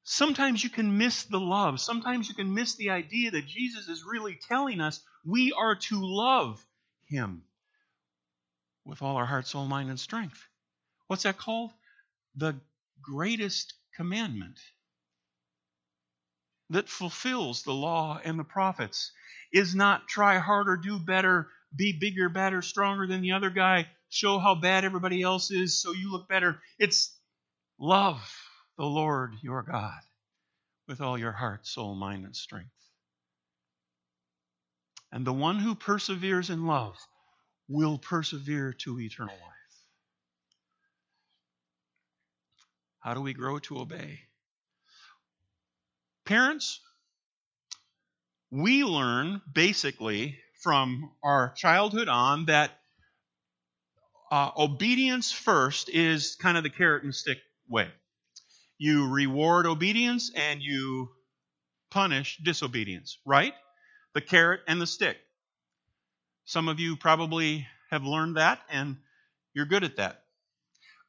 Sometimes 0.05 0.63
you 0.63 0.69
can 0.69 0.99
miss 0.99 1.23
the 1.23 1.41
love. 1.41 1.81
Sometimes 1.81 2.29
you 2.29 2.35
can 2.35 2.53
miss 2.53 2.75
the 2.75 2.91
idea 2.91 3.31
that 3.31 3.47
Jesus 3.47 3.89
is 3.89 4.05
really 4.05 4.39
telling 4.47 4.83
us 4.83 5.01
we 5.25 5.53
are 5.53 5.75
to 5.75 5.97
love 5.99 6.63
him 7.09 7.45
with 8.85 9.01
all 9.01 9.17
our 9.17 9.25
heart, 9.25 9.47
soul, 9.47 9.65
mind, 9.65 9.89
and 9.89 9.99
strength. 9.99 10.39
What's 11.07 11.23
that 11.23 11.39
called? 11.39 11.73
The 12.35 12.57
greatest 13.01 13.73
commandment 13.97 14.59
that 16.69 16.91
fulfills 16.91 17.63
the 17.63 17.73
law 17.73 18.21
and 18.23 18.39
the 18.39 18.45
prophets 18.45 19.13
is 19.51 19.75
not 19.75 20.09
try 20.09 20.37
harder, 20.37 20.77
do 20.77 20.99
better, 20.99 21.49
be 21.75 21.97
bigger, 21.99 22.29
better, 22.29 22.61
stronger 22.61 23.07
than 23.07 23.23
the 23.23 23.33
other 23.33 23.49
guy, 23.49 23.87
show 24.09 24.39
how 24.39 24.55
bad 24.55 24.85
everybody 24.85 25.23
else 25.23 25.51
is 25.51 25.81
so 25.81 25.93
you 25.93 26.11
look 26.11 26.29
better. 26.29 26.61
It's 26.79 27.17
love 27.79 28.21
the 28.79 28.85
Lord 28.85 29.35
your 29.43 29.63
God 29.63 30.01
with 30.89 31.01
all 31.01 31.19
your 31.19 31.33
heart, 31.33 31.67
soul, 31.67 31.95
mind, 31.95 32.25
and 32.25 32.37
strength. 32.37 32.71
And 35.13 35.27
the 35.27 35.33
one 35.33 35.59
who 35.59 35.75
perseveres 35.75 36.51
in 36.51 36.67
love 36.67 36.97
will 37.69 37.99
persevere 37.99 38.73
to 38.73 39.01
eternal 39.01 39.35
life. 39.35 39.53
How 43.01 43.15
do 43.15 43.21
we 43.21 43.35
grow 43.35 43.59
to 43.61 43.79
obey? 43.79 44.21
Parents, 46.25 46.81
we 48.51 48.85
learn 48.85 49.41
basically 49.53 50.39
from 50.63 51.13
our 51.23 51.53
childhood 51.57 52.09
on 52.09 52.47
that 52.47 52.73
uh, 54.31 54.51
obedience 54.57 55.33
first 55.33 55.89
is 55.89 56.37
kind 56.37 56.57
of 56.57 56.63
the 56.63 56.71
carrot 56.71 57.05
and 57.05 57.15
stick 57.15 57.39
way. 57.69 57.89
You 58.79 59.09
reward 59.09 59.67
obedience 59.67 60.31
and 60.35 60.61
you 60.61 61.11
punish 61.91 62.39
disobedience, 62.43 63.19
right? 63.25 63.55
The 64.15 64.21
carrot 64.21 64.61
and 64.67 64.81
the 64.81 64.87
stick. 64.87 65.17
Some 66.45 66.69
of 66.69 66.79
you 66.79 66.97
probably 66.97 67.67
have 67.91 68.05
learned 68.05 68.37
that 68.37 68.61
and 68.71 68.97
you're 69.55 69.67
good 69.67 69.85
at 69.85 69.97
that. 69.97 70.23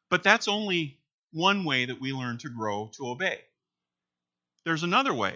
But 0.10 0.24
that's 0.24 0.48
only 0.48 1.00
one 1.32 1.66
way 1.66 1.86
that 1.86 2.00
we 2.00 2.14
learn 2.14 2.38
to 2.40 2.50
grow 2.50 2.90
to 2.98 3.10
obey. 3.10 3.40
There's 4.64 4.84
another 4.84 5.14
way. 5.14 5.36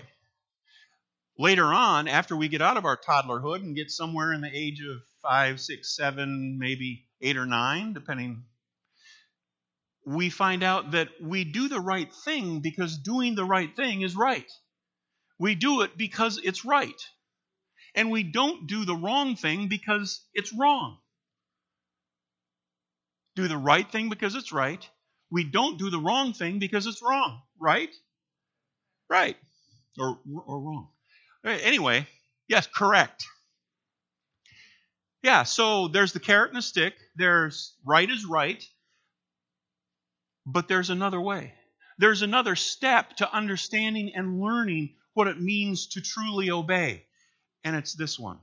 Later 1.37 1.65
on, 1.65 2.07
after 2.07 2.35
we 2.35 2.47
get 2.47 2.61
out 2.61 2.77
of 2.77 2.85
our 2.85 2.97
toddlerhood 2.97 3.57
and 3.57 3.75
get 3.75 3.91
somewhere 3.91 4.31
in 4.33 4.41
the 4.41 4.51
age 4.53 4.81
of 4.81 5.01
five, 5.21 5.59
six, 5.59 5.95
seven, 5.95 6.57
maybe 6.59 7.07
eight 7.21 7.37
or 7.37 7.45
nine, 7.45 7.93
depending, 7.93 8.43
we 10.05 10.29
find 10.29 10.63
out 10.63 10.91
that 10.91 11.09
we 11.21 11.43
do 11.43 11.67
the 11.69 11.79
right 11.79 12.11
thing 12.25 12.59
because 12.59 12.97
doing 12.97 13.35
the 13.35 13.45
right 13.45 13.75
thing 13.75 14.01
is 14.01 14.15
right. 14.15 14.51
We 15.39 15.55
do 15.55 15.81
it 15.81 15.97
because 15.97 16.39
it's 16.43 16.65
right. 16.65 17.01
And 17.95 18.09
we 18.09 18.23
don't 18.23 18.67
do 18.67 18.85
the 18.85 18.95
wrong 18.95 19.35
thing 19.35 19.67
because 19.67 20.21
it's 20.33 20.53
wrong. 20.53 20.97
Do 23.35 23.47
the 23.47 23.57
right 23.57 23.89
thing 23.89 24.09
because 24.09 24.35
it's 24.35 24.51
right. 24.51 24.87
We 25.29 25.43
don't 25.43 25.77
do 25.77 25.89
the 25.89 25.99
wrong 25.99 26.33
thing 26.33 26.59
because 26.59 26.87
it's 26.87 27.01
wrong, 27.01 27.41
right? 27.59 27.89
Right. 29.09 29.37
Or, 29.99 30.19
or 30.45 30.59
wrong. 30.59 30.89
Anyway, 31.45 32.07
yes, 32.47 32.67
correct. 32.67 33.25
Yeah, 35.23 35.43
so 35.43 35.87
there's 35.87 36.13
the 36.13 36.19
carrot 36.19 36.49
and 36.49 36.57
the 36.57 36.61
stick. 36.61 36.95
There's 37.15 37.75
right 37.85 38.09
is 38.09 38.25
right. 38.25 38.63
But 40.45 40.67
there's 40.67 40.89
another 40.89 41.21
way. 41.21 41.53
There's 41.99 42.23
another 42.23 42.55
step 42.55 43.17
to 43.17 43.31
understanding 43.31 44.13
and 44.15 44.41
learning 44.41 44.95
what 45.13 45.27
it 45.27 45.39
means 45.39 45.87
to 45.89 46.01
truly 46.01 46.49
obey. 46.49 47.05
And 47.63 47.75
it's 47.75 47.93
this 47.93 48.17
one 48.17 48.39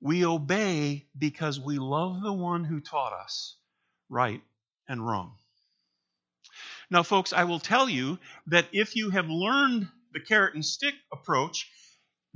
we 0.00 0.24
obey 0.24 1.06
because 1.18 1.58
we 1.58 1.78
love 1.78 2.22
the 2.22 2.32
one 2.32 2.64
who 2.64 2.80
taught 2.80 3.12
us 3.12 3.56
right 4.08 4.42
and 4.88 5.04
wrong. 5.04 5.34
Now, 6.90 7.02
folks, 7.02 7.32
I 7.32 7.44
will 7.44 7.58
tell 7.58 7.88
you 7.88 8.18
that 8.46 8.68
if 8.72 8.94
you 8.94 9.10
have 9.10 9.28
learned 9.28 9.88
the 10.12 10.20
carrot 10.20 10.54
and 10.54 10.64
stick 10.64 10.94
approach, 11.12 11.68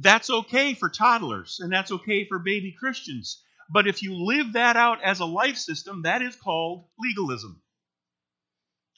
that's 0.03 0.31
okay 0.31 0.75
for 0.75 0.89
toddlers 0.89 1.61
and 1.61 1.73
that's 1.73 1.93
okay 1.93 2.27
for 2.27 2.39
baby 2.39 2.75
Christians. 2.79 3.43
But 3.73 3.87
if 3.87 4.03
you 4.03 4.15
live 4.15 4.55
that 4.55 4.77
out 4.77 5.03
as 5.03 5.21
a 5.21 5.27
life 5.27 5.57
system, 5.57 6.03
that 6.03 6.23
is 6.23 6.35
called 6.37 6.87
legalism. 6.99 7.63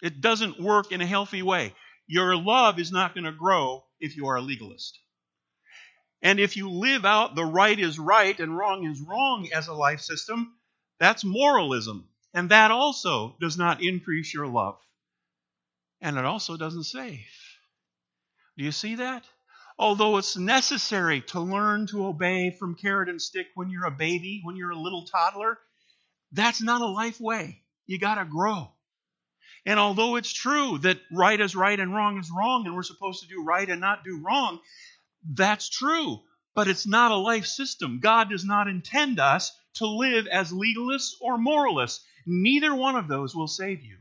It 0.02 0.21
doesn't 0.21 0.61
work 0.61 0.92
in 0.92 1.00
a 1.00 1.06
healthy 1.06 1.42
way. 1.42 1.75
Your 2.06 2.37
love 2.37 2.78
is 2.78 2.90
not 2.90 3.14
going 3.14 3.25
to 3.25 3.32
grow 3.32 3.85
if 4.00 4.16
you 4.16 4.26
are 4.28 4.37
a 4.37 4.40
legalist. 4.42 4.99
And 6.23 6.38
if 6.38 6.56
you 6.56 6.71
live 6.71 7.04
out 7.04 7.35
the 7.35 7.44
right 7.44 7.78
is 7.78 7.99
right 7.99 8.38
and 8.38 8.56
wrong 8.56 8.85
is 8.85 9.00
wrong 9.00 9.49
as 9.52 9.68
a 9.68 9.75
life 9.75 10.00
system, 10.00 10.54
that's 10.99 11.25
moralism. 11.25 12.09
And 12.32 12.50
that 12.50 12.71
also 12.71 13.37
does 13.40 13.59
not 13.59 13.82
increase 13.82 14.32
your 14.32 14.47
love. 14.47 14.78
And 16.00 16.16
it 16.16 16.25
also 16.25 16.56
doesn't 16.56 16.85
save. 16.85 17.26
Do 18.56 18.64
you 18.64 18.73
see 18.73 18.97
that? 18.97 19.25
Although 19.79 20.19
it's 20.19 20.37
necessary 20.37 21.23
to 21.29 21.41
learn 21.41 21.87
to 21.88 22.07
obey 22.07 22.50
from 22.50 22.75
carrot 22.75 23.09
and 23.09 23.21
stick 23.21 23.47
when 23.55 23.71
you're 23.71 23.87
a 23.87 23.91
baby, 23.91 24.41
when 24.45 24.57
you're 24.57 24.71
a 24.71 24.79
little 24.79 25.05
toddler, 25.05 25.59
that's 26.33 26.62
not 26.62 26.83
a 26.83 26.87
life 26.87 27.21
way. 27.21 27.62
You 27.87 27.99
got 27.99 28.17
to 28.17 28.25
grow. 28.25 28.71
And 29.64 29.79
although 29.79 30.17
it's 30.17 30.33
true 30.33 30.79
that 30.79 30.99
right 31.12 31.41
is 31.41 31.55
right 31.55 31.79
and 31.79 31.95
wrong 31.95 32.19
is 32.19 32.31
wrong, 32.31 32.67
and 32.67 32.75
we're 32.75 32.83
supposed 32.83 33.23
to 33.23 33.29
do 33.29 33.45
right 33.45 33.69
and 33.69 33.81
not 33.81 34.05
do 34.05 34.21
wrong, 34.21 34.61
that's 35.25 35.69
true, 35.69 36.21
but 36.55 36.69
it's 36.69 36.87
not 36.87 37.12
a 37.12 37.17
life 37.17 37.47
system. 37.47 38.00
God 38.00 38.29
does 38.31 38.45
not 38.45 38.69
intend 38.69 39.21
us 39.21 39.52
to 39.75 39.87
live 39.87 40.26
as 40.26 40.52
legalists 40.52 41.13
or 41.21 41.39
moralists. 41.39 42.04
Neither 42.26 42.75
one 42.75 42.97
of 42.97 43.08
those 43.08 43.35
will 43.35 43.49
save 43.49 43.82
you. 43.82 43.99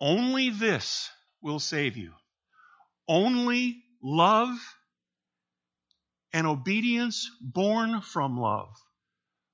Only 0.00 0.50
this 0.50 1.10
will 1.40 1.60
save 1.60 1.96
you. 1.96 2.12
Only 3.08 3.82
love 4.02 4.56
and 6.32 6.46
obedience 6.46 7.30
born 7.40 8.00
from 8.00 8.38
love 8.38 8.74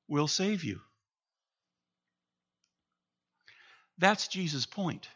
will 0.09 0.29
save 0.29 0.65
you. 0.65 0.81
That's 3.99 4.29
Jesus' 4.29 4.67
point. 4.67 5.09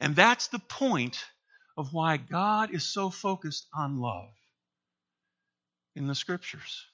And 0.00 0.14
that's 0.14 0.48
the 0.48 0.60
point 0.60 1.24
of 1.76 1.92
why 1.92 2.16
God 2.16 2.74
is 2.74 2.84
so 2.84 3.10
focused 3.10 3.66
on 3.74 3.98
love 3.98 4.30
in 5.96 6.06
the 6.06 6.14
scriptures. 6.14 6.86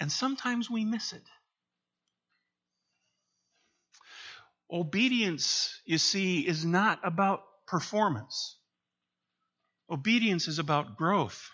And 0.00 0.10
sometimes 0.10 0.70
we 0.70 0.84
miss 0.84 1.12
it. 1.12 1.22
Obedience, 4.70 5.80
you 5.84 5.98
see, 5.98 6.40
is 6.40 6.64
not 6.64 7.00
about 7.04 7.42
performance. 7.66 8.56
Obedience 9.90 10.48
is 10.48 10.58
about 10.58 10.96
growth. 10.96 11.50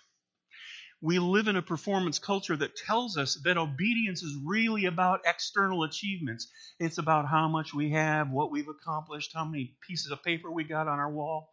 We 1.02 1.18
live 1.18 1.48
in 1.48 1.56
a 1.56 1.62
performance 1.62 2.18
culture 2.18 2.56
that 2.56 2.76
tells 2.76 3.16
us 3.16 3.40
that 3.44 3.56
obedience 3.56 4.22
is 4.22 4.36
really 4.44 4.84
about 4.84 5.22
external 5.24 5.82
achievements. 5.82 6.48
It's 6.78 6.98
about 6.98 7.26
how 7.26 7.48
much 7.48 7.72
we 7.72 7.90
have, 7.90 8.30
what 8.30 8.50
we've 8.50 8.68
accomplished, 8.68 9.32
how 9.34 9.46
many 9.46 9.74
pieces 9.86 10.12
of 10.12 10.22
paper 10.22 10.50
we 10.50 10.64
got 10.64 10.88
on 10.88 10.98
our 10.98 11.10
wall. 11.10 11.50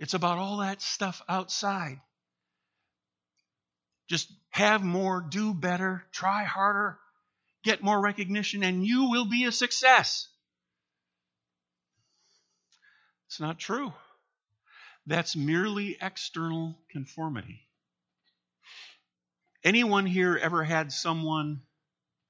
It's 0.00 0.14
about 0.14 0.38
all 0.38 0.58
that 0.58 0.82
stuff 0.82 1.22
outside. 1.28 2.00
Just 4.08 4.30
have 4.50 4.82
more, 4.82 5.20
do 5.20 5.54
better, 5.54 6.04
try 6.12 6.44
harder, 6.44 6.98
get 7.62 7.82
more 7.82 8.00
recognition, 8.00 8.62
and 8.62 8.84
you 8.84 9.10
will 9.10 9.24
be 9.26 9.44
a 9.44 9.52
success. 9.52 10.28
It's 13.28 13.40
not 13.40 13.58
true. 13.58 13.92
That's 15.06 15.36
merely 15.36 15.96
external 16.00 16.76
conformity. 16.90 17.60
Anyone 19.62 20.06
here 20.06 20.36
ever 20.36 20.64
had 20.64 20.92
someone, 20.92 21.62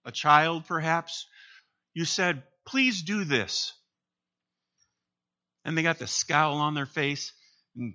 a 0.04 0.12
child 0.12 0.66
perhaps, 0.66 1.26
you 1.94 2.04
said, 2.04 2.42
please 2.66 3.02
do 3.02 3.24
this. 3.24 3.72
And 5.64 5.76
they 5.76 5.82
got 5.82 5.98
the 5.98 6.06
scowl 6.06 6.58
on 6.58 6.74
their 6.74 6.86
face 6.86 7.32
and 7.76 7.94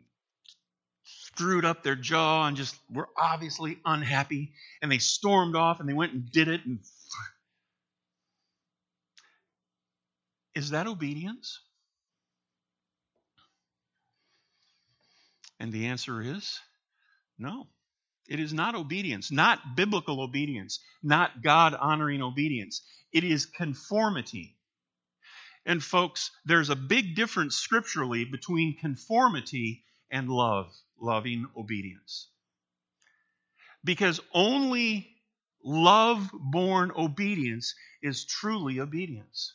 screwed 1.04 1.66
up 1.66 1.84
their 1.84 1.96
jaw 1.96 2.48
and 2.48 2.58
just 2.58 2.76
were 2.92 3.10
obviously 3.18 3.80
unhappy. 3.86 4.54
And 4.82 4.92
they 4.92 4.98
stormed 4.98 5.56
off 5.56 5.80
and 5.80 5.88
they 5.88 5.94
went 5.94 6.14
and 6.14 6.32
did 6.32 6.48
it. 6.48 6.62
And 6.66 6.80
is 10.56 10.72
that 10.72 10.88
obedience? 10.88 11.60
And 15.62 15.72
the 15.72 15.86
answer 15.86 16.24
is 16.24 16.60
no. 17.38 17.68
It 18.28 18.40
is 18.40 18.52
not 18.52 18.74
obedience, 18.74 19.32
not 19.32 19.76
biblical 19.76 20.20
obedience, 20.20 20.80
not 21.04 21.44
God 21.44 21.76
honoring 21.76 22.24
obedience. 22.24 22.82
It 23.14 23.24
is 23.24 23.46
conformity. 23.46 24.56
And 25.64 25.84
folks, 25.84 26.32
there's 26.46 26.72
a 26.72 26.76
big 26.76 27.16
difference 27.16 27.58
scripturally 27.58 28.26
between 28.26 28.76
conformity 28.80 29.84
and 30.10 30.30
love, 30.30 30.74
loving 31.00 31.46
obedience. 31.56 32.28
Because 33.84 34.20
only 34.34 35.16
love 35.64 36.32
born 36.34 36.92
obedience 36.96 37.76
is 38.02 38.26
truly 38.26 38.80
obedience. 38.80 39.54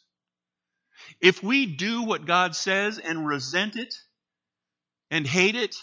If 1.20 1.42
we 1.42 1.66
do 1.66 2.04
what 2.04 2.26
God 2.26 2.54
says 2.54 3.00
and 3.00 3.26
resent 3.26 3.74
it 3.74 3.92
and 5.10 5.26
hate 5.26 5.56
it 5.56 5.74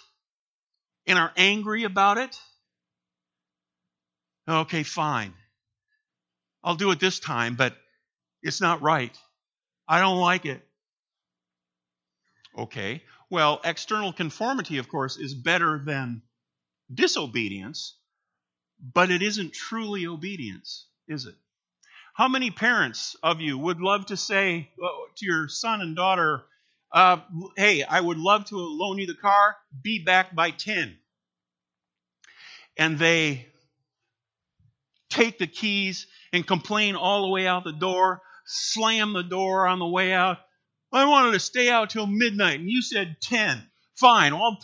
and 1.07 1.19
are 1.19 1.31
angry 1.35 1.83
about 1.83 2.17
it, 2.17 2.39
okay, 4.47 4.83
fine. 4.83 5.33
I'll 6.63 6.75
do 6.75 6.91
it 6.91 6.99
this 6.99 7.19
time, 7.19 7.55
but 7.55 7.75
it's 8.41 8.61
not 8.61 8.81
right. 8.81 9.17
I 9.87 9.99
don't 9.99 10.19
like 10.19 10.45
it. 10.45 10.65
Okay. 12.57 13.03
Well, 13.29 13.61
external 13.63 14.13
conformity, 14.13 14.77
of 14.77 14.87
course, 14.87 15.17
is 15.17 15.33
better 15.33 15.81
than 15.83 16.21
disobedience, 16.93 17.97
but 18.79 19.11
it 19.11 19.21
isn't 19.21 19.53
truly 19.53 20.07
obedience, 20.07 20.87
is 21.07 21.25
it? 21.25 21.35
How 22.13 22.27
many 22.27 22.51
parents 22.51 23.15
of 23.23 23.41
you 23.41 23.57
would 23.57 23.81
love 23.81 24.07
to 24.07 24.17
say 24.17 24.69
uh, 24.83 24.87
to 25.17 25.25
your 25.25 25.47
son 25.47 25.81
and 25.81 25.95
daughter, 25.95 26.45
uh, 26.93 27.17
hey, 27.57 27.83
I 27.83 27.99
would 27.99 28.17
love 28.17 28.45
to 28.45 28.57
loan 28.57 28.99
you 28.99 29.07
the 29.07 29.15
car, 29.15 29.55
be 29.81 30.03
back 30.03 30.35
by 30.35 30.51
10? 30.51 30.95
And 32.77 32.99
they 32.99 33.47
take 35.09 35.37
the 35.39 35.47
keys 35.47 36.07
and 36.31 36.45
complain 36.45 36.95
all 36.95 37.23
the 37.23 37.29
way 37.29 37.47
out 37.47 37.63
the 37.63 37.71
door, 37.71 38.21
slam 38.45 39.13
the 39.13 39.23
door 39.23 39.67
on 39.67 39.79
the 39.79 39.87
way 39.87 40.13
out. 40.13 40.37
I 40.91 41.05
wanted 41.05 41.31
to 41.31 41.39
stay 41.39 41.69
out 41.69 41.89
till 41.89 42.05
midnight, 42.05 42.59
and 42.59 42.69
you 42.69 42.83
said 42.83 43.17
10. 43.21 43.63
Fine. 43.95 44.37
Well, 44.37 44.59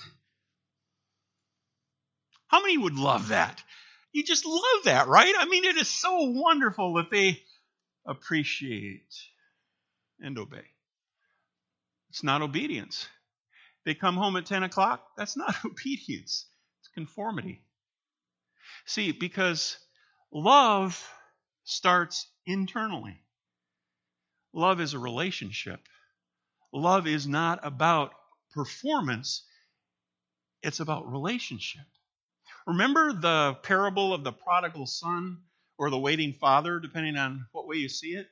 how 2.47 2.61
many 2.61 2.77
would 2.77 2.95
love 2.95 3.29
that? 3.29 3.63
You 4.11 4.23
just 4.23 4.45
love 4.45 4.83
that, 4.85 5.07
right? 5.07 5.33
I 5.37 5.45
mean, 5.45 5.65
it 5.65 5.77
is 5.77 5.87
so 5.87 6.31
wonderful 6.31 6.95
that 6.95 7.09
they 7.09 7.41
appreciate 8.05 9.13
and 10.19 10.37
obey. 10.37 10.65
It's 12.09 12.23
not 12.23 12.41
obedience. 12.41 13.07
They 13.85 13.95
come 13.95 14.17
home 14.17 14.35
at 14.35 14.45
10 14.45 14.63
o'clock. 14.63 15.03
That's 15.17 15.37
not 15.37 15.55
obedience, 15.65 16.45
it's 16.79 16.89
conformity. 16.93 17.61
See, 18.85 19.11
because 19.11 19.77
love 20.31 21.07
starts 21.63 22.27
internally. 22.45 23.21
Love 24.53 24.81
is 24.81 24.93
a 24.93 24.99
relationship. 24.99 25.79
Love 26.73 27.07
is 27.07 27.27
not 27.27 27.59
about 27.63 28.13
performance, 28.51 29.45
it's 30.61 30.79
about 30.79 31.11
relationship. 31.11 31.85
Remember 32.67 33.13
the 33.13 33.55
parable 33.63 34.13
of 34.13 34.23
the 34.23 34.31
prodigal 34.31 34.85
son 34.85 35.37
or 35.77 35.89
the 35.89 35.97
waiting 35.97 36.33
father, 36.33 36.79
depending 36.79 37.15
on 37.15 37.47
what 37.51 37.67
way 37.67 37.77
you 37.77 37.89
see 37.89 38.09
it? 38.09 38.27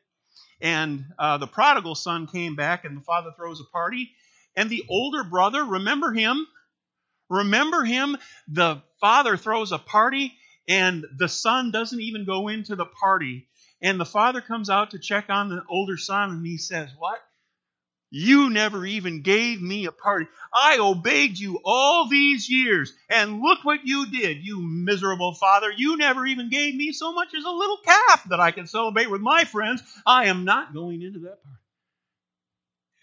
And 0.62 1.06
uh, 1.20 1.38
the 1.38 1.48
prodigal 1.48 1.96
son 1.96 2.28
came 2.28 2.56
back, 2.56 2.86
and 2.86 2.98
the 2.98 3.02
father 3.02 3.32
throws 3.36 3.62
a 3.62 3.66
party. 3.66 4.12
And 4.56 4.70
the 4.70 4.86
older 4.90 5.24
brother, 5.24 5.64
remember 5.64 6.12
him? 6.12 6.48
Remember 7.30 7.84
him? 7.84 8.18
The 8.48 8.82
father 9.00 9.38
throws 9.38 9.72
a 9.72 9.78
party, 9.78 10.34
and 10.68 11.06
the 11.18 11.30
son 11.30 11.72
doesn't 11.72 12.02
even 12.02 12.26
go 12.26 12.48
into 12.48 12.76
the 12.76 12.86
party. 12.86 13.48
And 13.82 14.00
the 14.00 14.06
father 14.06 14.42
comes 14.42 14.70
out 14.70 14.92
to 14.92 15.00
check 15.00 15.26
on 15.30 15.50
the 15.50 15.64
older 15.70 15.98
son, 15.98 16.32
and 16.32 16.46
he 16.46 16.58
says, 16.58 16.90
What? 16.98 17.20
You 18.10 18.50
never 18.50 18.86
even 18.86 19.22
gave 19.22 19.62
me 19.62 19.86
a 19.86 19.92
party. 19.92 20.28
I 20.54 20.78
obeyed 20.80 21.38
you 21.38 21.60
all 21.66 22.08
these 22.08 22.50
years, 22.50 22.94
and 23.10 23.42
look 23.42 23.66
what 23.66 23.86
you 23.86 24.10
did, 24.10 24.46
you 24.46 24.62
miserable 24.62 25.34
father. 25.34 25.70
You 25.76 25.98
never 25.98 26.26
even 26.26 26.50
gave 26.50 26.74
me 26.74 26.94
so 26.94 27.12
much 27.12 27.34
as 27.34 27.44
a 27.44 27.50
little 27.50 27.80
calf 27.84 28.24
that 28.30 28.40
I 28.40 28.52
can 28.52 28.66
celebrate 28.66 29.12
with 29.12 29.20
my 29.20 29.44
friends. 29.44 29.84
I 30.06 30.28
am 30.28 30.46
not 30.46 30.74
going 30.74 31.02
into 31.02 31.20
that 31.20 31.44
party. 31.44 31.60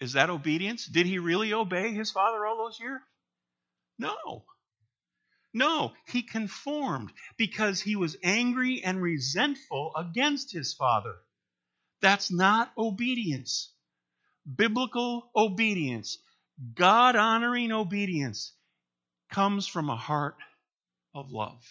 Is 0.01 0.13
that 0.13 0.31
obedience? 0.31 0.87
Did 0.87 1.05
he 1.05 1.19
really 1.19 1.53
obey 1.53 1.93
his 1.93 2.11
father 2.11 2.43
all 2.45 2.57
those 2.57 2.79
years? 2.79 3.01
No. 3.99 4.43
No, 5.53 5.93
he 6.07 6.23
conformed 6.23 7.13
because 7.37 7.79
he 7.79 7.95
was 7.95 8.17
angry 8.23 8.83
and 8.83 9.01
resentful 9.01 9.93
against 9.95 10.51
his 10.51 10.73
father. 10.73 11.15
That's 12.01 12.31
not 12.31 12.71
obedience 12.77 13.71
biblical 14.45 15.29
obedience, 15.35 16.17
God 16.73 17.15
honoring 17.15 17.71
obedience, 17.71 18.53
comes 19.31 19.67
from 19.67 19.89
a 19.89 19.95
heart 19.95 20.35
of 21.13 21.31
love. 21.31 21.63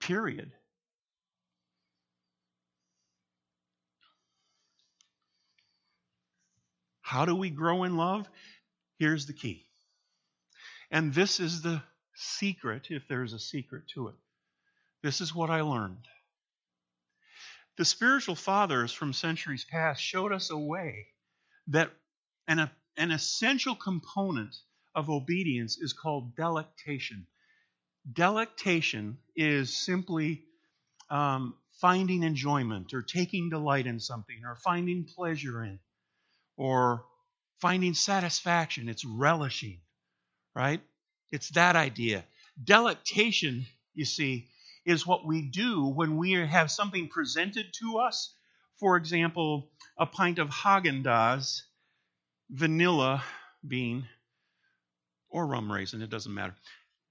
Period. 0.00 0.52
How 7.00 7.24
do 7.24 7.36
we 7.36 7.50
grow 7.50 7.84
in 7.84 7.96
love? 7.96 8.28
Here's 8.98 9.26
the 9.26 9.32
key. 9.32 9.66
And 10.90 11.14
this 11.14 11.38
is 11.38 11.62
the 11.62 11.82
secret, 12.14 12.88
if 12.90 13.06
there's 13.08 13.32
a 13.32 13.38
secret 13.38 13.84
to 13.94 14.08
it. 14.08 14.14
This 15.02 15.20
is 15.20 15.34
what 15.34 15.50
I 15.50 15.60
learned. 15.60 16.06
The 17.78 17.84
spiritual 17.84 18.34
fathers 18.34 18.92
from 18.92 19.12
centuries 19.12 19.64
past 19.64 20.02
showed 20.02 20.32
us 20.32 20.50
a 20.50 20.58
way 20.58 21.06
that 21.68 21.90
an, 22.48 22.70
an 22.96 23.10
essential 23.10 23.74
component 23.74 24.56
of 24.94 25.10
obedience 25.10 25.78
is 25.78 25.92
called 25.92 26.36
delectation. 26.36 27.26
Delectation 28.12 29.18
is 29.36 29.76
simply 29.76 30.42
um, 31.10 31.54
finding 31.80 32.22
enjoyment 32.22 32.94
or 32.94 33.02
taking 33.02 33.50
delight 33.50 33.86
in 33.86 34.00
something 34.00 34.42
or 34.44 34.56
finding 34.56 35.04
pleasure 35.04 35.64
in 35.64 35.78
or 36.56 37.04
finding 37.60 37.94
satisfaction. 37.94 38.88
It's 38.88 39.04
relishing, 39.04 39.80
right? 40.54 40.80
It's 41.32 41.50
that 41.50 41.76
idea. 41.76 42.24
Delectation, 42.62 43.66
you 43.94 44.04
see, 44.04 44.48
is 44.84 45.06
what 45.06 45.26
we 45.26 45.42
do 45.42 45.84
when 45.86 46.16
we 46.16 46.32
have 46.32 46.70
something 46.70 47.08
presented 47.08 47.66
to 47.80 47.98
us 47.98 48.32
for 48.78 48.96
example, 48.96 49.68
a 49.98 50.06
pint 50.06 50.38
of 50.38 50.48
Haagen 50.48 51.02
Dazs, 51.02 51.62
vanilla 52.50 53.22
bean, 53.66 54.06
or 55.28 55.46
rum 55.46 55.70
raisin, 55.70 56.02
it 56.02 56.10
doesn't 56.10 56.32
matter. 56.32 56.54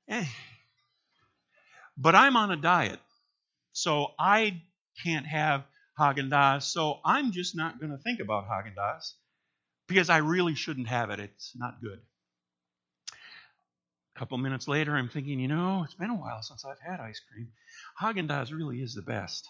Eh. 0.07 0.25
But 1.97 2.15
I'm 2.15 2.35
on 2.35 2.51
a 2.51 2.55
diet, 2.55 2.99
so 3.71 4.11
I 4.19 4.61
can't 5.03 5.25
have 5.25 5.63
Haagen 5.99 6.29
Dazs, 6.29 6.63
so 6.63 6.99
I'm 7.03 7.31
just 7.31 7.55
not 7.55 7.79
going 7.79 7.91
to 7.91 7.97
think 7.97 8.19
about 8.19 8.47
Haagen 8.47 8.75
Dazs 8.75 9.13
because 9.87 10.09
I 10.09 10.17
really 10.17 10.55
shouldn't 10.55 10.87
have 10.87 11.09
it. 11.09 11.19
It's 11.19 11.53
not 11.55 11.81
good. 11.81 11.99
A 14.15 14.19
couple 14.19 14.37
minutes 14.37 14.67
later, 14.67 14.95
I'm 14.95 15.09
thinking, 15.09 15.39
you 15.39 15.47
know, 15.47 15.83
it's 15.83 15.93
been 15.93 16.09
a 16.09 16.15
while 16.15 16.41
since 16.41 16.63
I've 16.63 16.79
had 16.79 16.99
ice 16.99 17.21
cream. 17.31 17.49
Haagen 17.99 18.29
Dazs 18.29 18.55
really 18.55 18.81
is 18.81 18.93
the 18.93 19.01
best. 19.01 19.47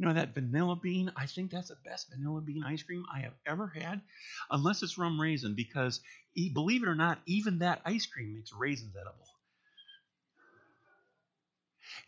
You 0.00 0.06
know 0.06 0.14
that 0.14 0.32
vanilla 0.32 0.76
bean? 0.76 1.12
I 1.14 1.26
think 1.26 1.50
that's 1.50 1.68
the 1.68 1.76
best 1.84 2.08
vanilla 2.10 2.40
bean 2.40 2.64
ice 2.64 2.82
cream 2.82 3.04
I 3.14 3.20
have 3.20 3.34
ever 3.46 3.66
had, 3.66 4.00
unless 4.50 4.82
it's 4.82 4.96
rum 4.96 5.20
raisin, 5.20 5.54
because 5.54 6.00
believe 6.34 6.82
it 6.82 6.88
or 6.88 6.94
not, 6.94 7.20
even 7.26 7.58
that 7.58 7.82
ice 7.84 8.06
cream 8.06 8.34
makes 8.34 8.50
raisins 8.50 8.94
edible. 8.98 9.26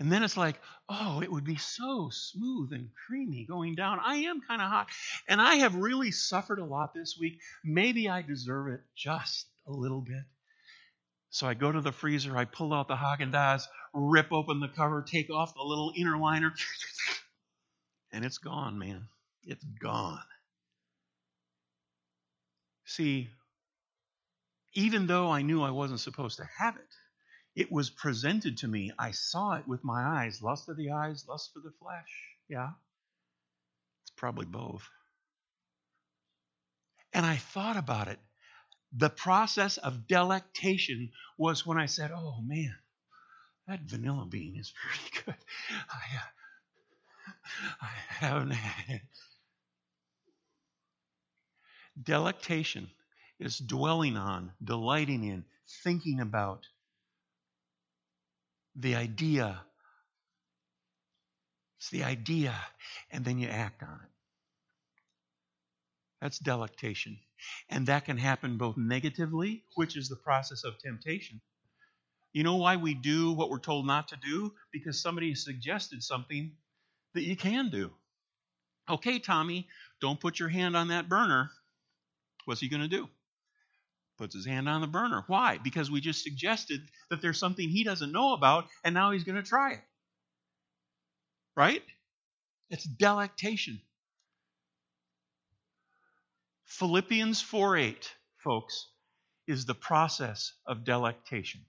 And 0.01 0.11
then 0.11 0.23
it's 0.23 0.39
like, 0.39 0.59
oh, 0.89 1.21
it 1.21 1.31
would 1.31 1.45
be 1.45 1.57
so 1.57 2.09
smooth 2.11 2.73
and 2.73 2.89
creamy 3.07 3.45
going 3.45 3.75
down. 3.75 4.01
I 4.03 4.15
am 4.15 4.41
kind 4.41 4.63
of 4.63 4.71
hot. 4.71 4.89
And 5.29 5.39
I 5.39 5.57
have 5.57 5.75
really 5.75 6.13
suffered 6.13 6.61
a 6.61 6.65
lot 6.65 6.95
this 6.95 7.19
week. 7.21 7.41
Maybe 7.63 8.09
I 8.09 8.23
deserve 8.23 8.69
it 8.69 8.81
just 8.97 9.49
a 9.67 9.71
little 9.71 10.01
bit. 10.01 10.25
So 11.29 11.47
I 11.47 11.53
go 11.53 11.71
to 11.71 11.83
the 11.83 11.93
freezer, 11.93 12.39
I 12.39 12.47
pull 12.47 12.73
out 12.73 12.89
the 12.89 12.97
Haagen 12.97 13.33
Dazs, 13.33 13.65
rip 13.93 14.33
open 14.33 14.61
the 14.61 14.69
cover, 14.69 15.03
take 15.03 15.29
off 15.29 15.53
the 15.55 15.63
little 15.63 15.93
inner 15.95 16.17
liner, 16.17 16.55
and 18.13 18.25
it's 18.25 18.39
gone, 18.39 18.79
man. 18.79 19.09
It's 19.45 19.65
gone. 19.65 20.23
See, 22.85 23.31
even 24.75 25.07
though 25.07 25.31
I 25.31 25.43
knew 25.43 25.63
I 25.63 25.71
wasn't 25.71 26.01
supposed 26.01 26.39
to 26.39 26.49
have 26.59 26.77
it, 26.77 26.95
it 27.55 27.73
was 27.73 27.91
presented 27.91 28.59
to 28.59 28.69
me. 28.69 28.93
I 28.99 29.11
saw 29.11 29.55
it 29.55 29.67
with 29.69 29.85
my 29.85 30.03
eyes 30.03 30.43
lust 30.43 30.69
of 30.69 30.77
the 30.77 30.93
eyes, 30.93 31.27
lust 31.29 31.53
for 31.53 31.61
the 31.61 31.73
flesh. 31.81 32.11
Yeah. 32.49 32.71
It's 34.03 34.13
probably 34.17 34.47
both. 34.47 34.89
And 37.13 37.27
I 37.27 37.37
thought 37.37 37.77
about 37.77 38.09
it. 38.09 38.19
The 38.95 39.11
process 39.11 39.79
of 39.79 40.07
delectation 40.07 41.11
was 41.39 41.67
when 41.67 41.79
I 41.79 41.87
said, 41.87 42.11
oh 42.11 42.41
man, 42.43 42.75
that 43.69 43.81
vanilla 43.83 44.27
bean 44.27 44.57
is 44.59 44.73
pretty 44.83 45.25
good. 45.25 45.45
I, 45.91 46.17
uh, 46.17 46.42
I 47.81 47.89
haven't 48.09 48.53
had. 48.53 49.01
Delectation 52.03 52.91
is 53.39 53.59
dwelling 53.59 54.17
on, 54.17 54.53
delighting 54.63 55.25
in, 55.25 55.45
thinking 55.85 56.21
about 56.21 56.67
the 58.77 58.95
idea. 58.97 59.61
It's 61.79 61.91
the 61.91 62.05
idea, 62.05 62.55
and 63.11 63.25
then 63.25 63.39
you 63.39 63.49
act 63.49 63.83
on 63.83 64.01
it. 64.03 64.11
That's 66.21 66.39
delectation. 66.39 67.19
And 67.69 67.87
that 67.89 68.05
can 68.05 68.17
happen 68.17 68.57
both 68.57 68.77
negatively, 68.77 69.65
which 69.75 69.97
is 69.97 70.09
the 70.09 70.17
process 70.17 70.63
of 70.65 70.79
temptation. 70.79 71.41
You 72.33 72.45
know 72.45 72.57
why 72.57 72.77
we 72.77 72.95
do 72.95 73.33
what 73.33 73.51
we're 73.51 73.59
told 73.59 73.87
not 73.87 74.09
to 74.09 74.17
do? 74.17 74.55
Because 74.73 75.03
somebody 75.03 75.35
suggested 75.35 76.03
something 76.03 76.53
that 77.15 77.23
you 77.23 77.37
can 77.37 77.71
do. 77.71 77.91
Okay, 78.89 79.19
Tommy, 79.19 79.69
don't 80.01 80.21
put 80.21 80.39
your 80.39 80.49
hand 80.49 80.77
on 80.77 80.89
that 80.89 81.09
burner. 81.09 81.51
What's 82.45 82.61
he 82.61 82.69
going 82.69 82.83
to 82.83 82.89
do? 82.89 83.09
Puts 84.19 84.35
his 84.35 84.47
hand 84.47 84.69
on 84.69 84.81
the 84.81 84.87
burner. 84.87 85.25
Why? 85.27 85.59
Because 85.59 85.91
we 85.91 86.01
just 86.01 86.23
suggested 86.23 86.81
that 87.11 87.23
there's 87.23 87.39
something 87.39 87.69
he 87.69 87.85
doesn't 87.85 88.13
know 88.13 88.35
about, 88.35 88.67
and 88.85 88.95
now 88.95 89.13
he's 89.13 89.25
going 89.25 89.37
to 89.37 89.49
try 89.49 89.73
it. 89.73 89.81
Right? 91.57 91.83
It's 92.71 92.85
delectation. 92.85 93.81
Philippians 96.65 97.41
4 97.43 97.77
8, 97.77 98.15
folks, 98.39 98.89
is 99.47 99.67
the 99.67 99.75
process 99.75 100.53
of 100.67 100.85
delectation. 100.85 101.61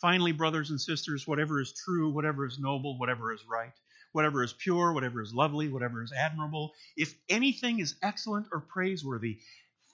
Finally, 0.00 0.32
brothers 0.32 0.70
and 0.70 0.80
sisters, 0.80 1.26
whatever 1.26 1.60
is 1.60 1.74
true, 1.84 2.10
whatever 2.10 2.46
is 2.46 2.58
noble, 2.58 2.98
whatever 2.98 3.34
is 3.34 3.44
right, 3.46 3.72
whatever 4.12 4.42
is 4.42 4.52
pure, 4.52 4.92
whatever 4.92 5.22
is 5.22 5.32
lovely, 5.34 5.68
whatever 5.68 6.02
is 6.02 6.12
admirable, 6.12 6.72
if 6.96 7.14
anything 7.28 7.80
is 7.80 7.94
excellent 8.02 8.46
or 8.52 8.60
praiseworthy, 8.60 9.38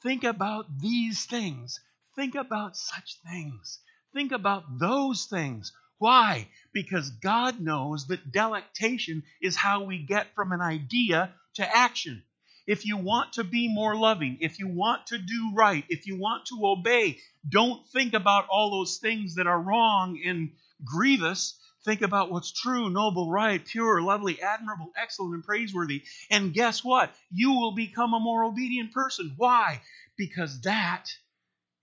Think 0.03 0.25
about 0.25 0.79
these 0.79 1.25
things. 1.25 1.81
Think 2.15 2.35
about 2.35 2.77
such 2.77 3.19
things. 3.27 3.81
Think 4.13 4.31
about 4.31 4.79
those 4.79 5.25
things. 5.25 5.73
Why? 5.99 6.49
Because 6.73 7.11
God 7.11 7.61
knows 7.61 8.07
that 8.07 8.31
delectation 8.31 9.23
is 9.41 9.57
how 9.57 9.85
we 9.85 9.99
get 9.99 10.35
from 10.35 10.53
an 10.53 10.61
idea 10.61 11.35
to 11.55 11.77
action. 11.77 12.23
If 12.67 12.85
you 12.85 12.97
want 12.99 13.35
to 13.35 13.45
be 13.45 13.67
more 13.67 13.97
loving, 13.97 14.39
if 14.41 14.59
you 14.59 14.69
want 14.69 15.07
to 15.09 15.19
do 15.19 15.53
right, 15.55 15.85
if 15.89 16.07
you 16.07 16.19
want 16.19 16.47
to 16.47 16.67
obey, 16.67 17.19
don't 17.49 17.87
think 17.89 18.13
about 18.15 18.47
all 18.49 18.71
those 18.71 18.99
things 18.99 19.37
that 19.37 19.47
are 19.47 19.61
wrong 19.61 20.21
and 20.25 20.51
grievous. 20.85 21.59
Think 21.87 22.03
about 22.03 22.33
what's 22.33 22.51
true, 22.51 22.91
noble, 22.91 23.31
right, 23.31 23.65
pure, 23.65 24.03
lovely, 24.03 24.43
admirable, 24.43 24.91
excellent, 25.01 25.35
and 25.35 25.45
praiseworthy. 25.45 26.03
And 26.33 26.53
guess 26.53 26.83
what? 26.83 27.15
You 27.31 27.53
will 27.53 27.77
become 27.77 28.13
a 28.13 28.19
more 28.19 28.43
obedient 28.43 28.93
person. 28.93 29.35
Why? 29.37 29.81
Because 30.19 30.63
that 30.63 31.07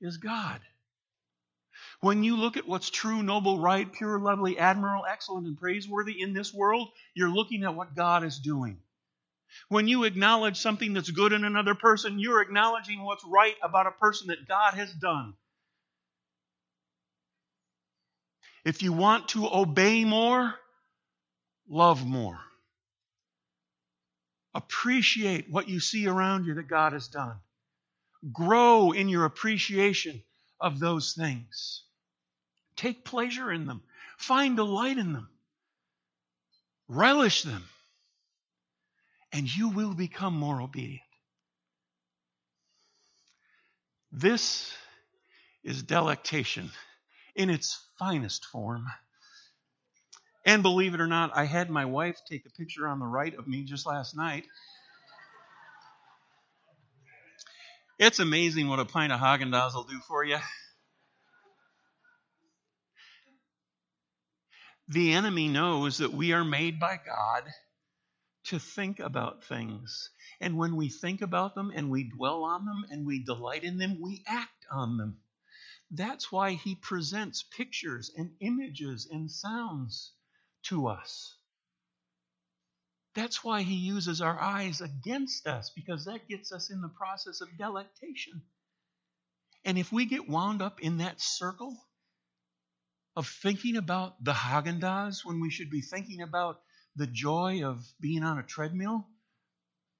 is 0.02 0.18
God. 0.18 0.60
When 2.02 2.26
you 2.26 2.36
look 2.36 2.58
at 2.58 2.68
what's 2.68 2.90
true, 2.90 3.24
noble, 3.24 3.60
right, 3.60 3.90
pure, 3.94 4.20
lovely, 4.20 4.60
admirable, 4.60 5.06
excellent, 5.10 5.48
and 5.48 5.58
praiseworthy 5.58 6.22
in 6.22 6.34
this 6.34 6.54
world, 6.54 6.90
you're 7.14 7.30
looking 7.30 7.64
at 7.64 7.76
what 7.76 7.96
God 7.96 8.26
is 8.26 8.40
doing. 8.40 8.80
When 9.70 9.88
you 9.88 10.04
acknowledge 10.04 10.58
something 10.58 10.92
that's 10.92 11.12
good 11.12 11.32
in 11.32 11.46
another 11.46 11.76
person, 11.76 12.20
you're 12.20 12.42
acknowledging 12.42 13.06
what's 13.06 13.24
right 13.24 13.56
about 13.64 13.88
a 13.88 13.92
person 13.92 14.28
that 14.28 14.50
God 14.50 14.74
has 14.74 14.92
done. 14.92 15.36
If 18.66 18.82
you 18.82 18.94
want 18.94 19.30
to 19.30 19.48
obey 19.48 20.06
more, 20.06 20.56
love 21.68 22.06
more. 22.06 22.40
Appreciate 24.54 25.50
what 25.50 25.68
you 25.68 25.80
see 25.80 26.08
around 26.08 26.46
you 26.46 26.54
that 26.56 26.68
God 26.68 26.94
has 26.94 27.08
done. 27.08 27.36
Grow 28.32 28.92
in 28.92 29.10
your 29.10 29.26
appreciation 29.26 30.24
of 30.60 30.80
those 30.80 31.14
things. 31.14 31.84
Take 32.76 33.04
pleasure 33.04 33.52
in 33.52 33.66
them. 33.66 33.82
Find 34.18 34.56
delight 34.56 34.98
in 34.98 35.12
them. 35.14 35.28
Relish 36.88 37.44
them. 37.44 37.64
And 39.34 39.54
you 39.54 39.70
will 39.70 39.94
become 39.94 40.36
more 40.38 40.62
obedient. 40.62 41.02
This 44.12 44.72
is 45.64 45.82
delectation 45.82 46.70
in 47.36 47.50
its 47.50 47.80
finest 48.00 48.46
form. 48.46 48.86
And 50.46 50.62
believe 50.62 50.94
it 50.94 51.02
or 51.02 51.08
not, 51.08 51.32
I 51.36 51.46
had 51.46 51.70
my 51.70 51.86
wife 51.86 52.20
take 52.30 52.46
a 52.46 52.50
picture 52.50 52.88
on 52.88 53.00
the 53.00 53.06
right 53.06 53.34
of 53.34 53.48
me 53.48 53.64
just 53.64 53.86
last 53.86 54.16
night. 54.16 54.46
It's 57.98 58.20
amazing 58.20 58.68
what 58.68 58.80
a 58.80 58.86
pint 58.86 59.14
of 59.14 59.20
Haagen 59.20 59.54
Dazs 59.54 59.74
will 59.74 59.84
do 59.84 60.00
for 60.08 60.24
you. 60.24 60.38
The 64.90 65.14
enemy 65.14 65.48
knows 65.48 66.00
that 66.00 66.14
we 66.14 66.34
are 66.34 66.44
made 66.44 66.80
by 66.80 67.00
God 67.04 67.44
to 68.46 68.60
think 68.60 69.00
about 69.00 69.46
things. 69.46 70.10
And 70.42 70.58
when 70.58 70.76
we 70.76 70.90
think 70.90 71.22
about 71.22 71.56
them 71.56 71.72
and 71.74 71.90
we 71.90 72.10
dwell 72.10 72.44
on 72.44 72.66
them 72.66 72.86
and 72.92 73.06
we 73.06 73.24
delight 73.24 73.64
in 73.64 73.78
them, 73.78 74.02
we 74.02 74.24
act 74.28 74.66
on 74.70 74.98
them. 74.98 75.23
That's 75.96 76.32
why 76.32 76.54
he 76.54 76.74
presents 76.74 77.44
pictures 77.44 78.12
and 78.18 78.32
images 78.40 79.08
and 79.12 79.30
sounds 79.30 80.12
to 80.64 80.88
us. 80.88 81.38
That's 83.14 83.44
why 83.44 83.62
he 83.62 83.76
uses 83.76 84.20
our 84.20 84.40
eyes 84.40 84.82
against 84.82 85.46
us, 85.46 85.70
because 85.76 86.06
that 86.06 86.28
gets 86.28 86.52
us 86.52 86.72
in 86.72 86.82
the 86.82 86.90
process 86.90 87.42
of 87.42 87.58
delectation. 87.60 88.42
And 89.66 89.78
if 89.78 89.92
we 89.92 90.06
get 90.06 90.28
wound 90.28 90.64
up 90.64 90.82
in 90.82 90.98
that 90.98 91.22
circle 91.22 91.78
of 93.16 93.28
thinking 93.28 93.78
about 93.78 94.24
the 94.24 94.34
Haagen 94.34 94.82
when 95.24 95.40
we 95.40 95.52
should 95.52 95.70
be 95.70 95.82
thinking 95.82 96.24
about 96.24 96.60
the 96.96 97.06
joy 97.06 97.64
of 97.64 97.86
being 98.02 98.24
on 98.24 98.40
a 98.40 98.44
treadmill 98.44 99.06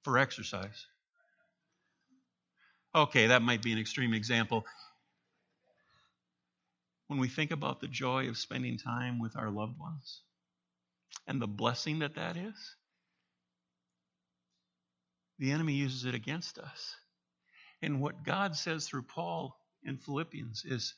for 0.02 0.18
exercise. 0.18 0.86
Okay, 2.96 3.28
that 3.28 3.42
might 3.42 3.62
be 3.62 3.72
an 3.72 3.78
extreme 3.78 4.12
example 4.12 4.64
when 7.14 7.20
we 7.20 7.28
think 7.28 7.52
about 7.52 7.80
the 7.80 7.86
joy 7.86 8.28
of 8.28 8.36
spending 8.36 8.76
time 8.76 9.20
with 9.20 9.36
our 9.36 9.48
loved 9.48 9.78
ones 9.78 10.22
and 11.28 11.40
the 11.40 11.46
blessing 11.46 12.00
that 12.00 12.16
that 12.16 12.36
is, 12.36 12.74
the 15.38 15.52
enemy 15.52 15.74
uses 15.74 16.06
it 16.06 16.16
against 16.16 16.58
us. 16.58 16.96
And 17.82 18.00
what 18.00 18.24
God 18.24 18.56
says 18.56 18.88
through 18.88 19.04
Paul 19.04 19.56
in 19.84 19.96
Philippians 19.96 20.64
is 20.64 20.94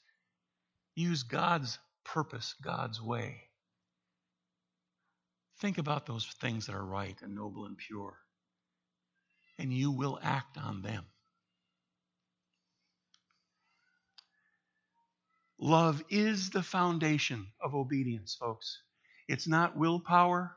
use 0.94 1.22
God's 1.22 1.78
purpose, 2.02 2.54
God's 2.62 3.02
way. 3.02 3.42
Think 5.60 5.76
about 5.76 6.06
those 6.06 6.24
things 6.40 6.64
that 6.64 6.74
are 6.74 6.82
right 6.82 7.20
and 7.20 7.34
noble 7.34 7.66
and 7.66 7.76
pure, 7.76 8.16
and 9.58 9.70
you 9.70 9.90
will 9.90 10.18
act 10.22 10.56
on 10.56 10.80
them. 10.80 11.04
Love 15.58 16.02
is 16.10 16.50
the 16.50 16.62
foundation 16.62 17.46
of 17.62 17.74
obedience, 17.74 18.34
folks. 18.34 18.82
It's 19.28 19.48
not 19.48 19.76
willpower. 19.76 20.54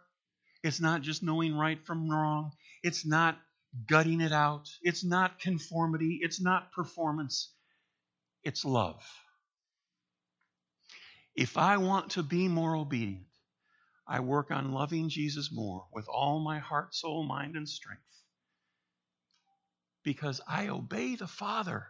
It's 0.64 0.82
not 0.82 1.02
just 1.02 1.24
knowing 1.24 1.56
right 1.56 1.84
from 1.86 2.10
wrong. 2.10 2.52
It's 2.84 3.06
not 3.06 3.38
gutting 3.88 4.20
it 4.20 4.34
out. 4.34 4.70
It's 4.82 5.04
not 5.06 5.40
conformity. 5.40 6.20
It's 6.22 6.42
not 6.42 6.72
performance. 6.74 7.54
It's 8.44 8.66
love. 8.66 9.04
If 11.36 11.58
I 11.58 11.78
want 11.78 12.12
to 12.12 12.24
be 12.24 12.50
more 12.50 12.76
obedient, 12.76 13.26
I 14.06 14.20
work 14.20 14.52
on 14.52 14.74
loving 14.74 15.08
Jesus 15.08 15.50
more 15.52 15.86
with 15.94 16.10
all 16.10 16.40
my 16.40 16.60
heart, 16.60 16.94
soul, 16.94 17.24
mind, 17.24 17.56
and 17.56 17.70
strength. 17.70 18.02
Because 20.04 20.42
I 20.48 20.68
obey 20.68 21.16
the 21.16 21.28
Father, 21.28 21.88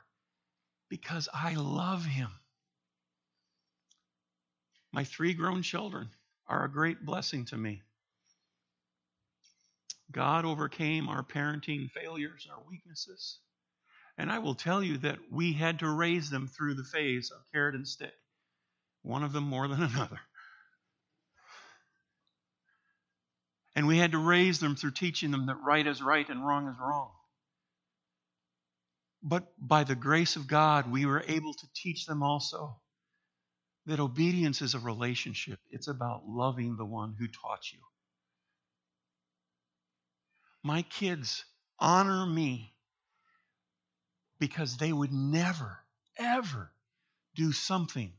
because 0.90 1.30
I 1.34 1.56
love 1.56 2.06
Him. 2.06 2.30
My 4.92 5.04
three 5.04 5.34
grown 5.34 5.62
children 5.62 6.10
are 6.48 6.66
a 6.66 6.72
great 6.72 7.06
blessing 7.06 7.46
to 7.46 7.58
me. 7.58 7.82
God 10.12 10.46
overcame 10.46 11.08
our 11.08 11.24
parenting 11.24 11.92
failures, 11.92 12.48
our 12.52 12.62
weaknesses. 12.68 13.40
And 14.18 14.32
I 14.32 14.40
will 14.40 14.56
tell 14.56 14.84
you 14.84 14.98
that 15.00 15.20
we 15.32 15.54
had 15.54 15.80
to 15.80 15.90
raise 15.90 16.30
them 16.30 16.48
through 16.48 16.74
the 16.74 16.84
phase 16.84 17.32
of 17.32 17.42
carrot 17.54 17.76
and 17.76 17.88
stick, 17.88 18.14
one 19.04 19.24
of 19.24 19.32
them 19.32 19.44
more 19.44 19.68
than 19.68 19.82
another. 19.84 20.20
And 23.76 23.88
we 23.88 23.98
had 23.98 24.12
to 24.14 24.18
raise 24.18 24.60
them 24.60 24.76
through 24.76 24.92
teaching 24.92 25.32
them 25.32 25.46
that 25.46 25.56
right 25.66 25.86
is 25.86 26.02
right 26.02 26.28
and 26.28 26.46
wrong 26.46 26.68
is 26.68 26.76
wrong. 26.80 27.12
But 29.22 29.48
by 29.60 29.84
the 29.84 29.96
grace 29.96 30.36
of 30.36 30.48
God, 30.48 30.90
we 30.90 31.06
were 31.06 31.24
able 31.28 31.54
to 31.54 31.68
teach 31.76 32.06
them 32.06 32.24
also 32.24 32.78
that 33.90 34.00
obedience 34.00 34.62
is 34.62 34.76
a 34.76 34.80
relationship. 34.80 35.60
It's 35.72 35.88
about 35.88 36.22
loving 36.28 36.78
the 36.78 36.86
one 36.86 37.16
who 37.18 37.28
taught 37.28 37.72
you. 37.74 37.80
My 40.64 40.84
kids 40.84 41.44
honor 41.80 42.28
me 42.28 42.76
because 44.40 44.78
they 44.78 44.94
would 44.94 45.12
never, 45.12 45.80
ever 46.20 46.72
do 47.34 47.52
something 47.52 48.14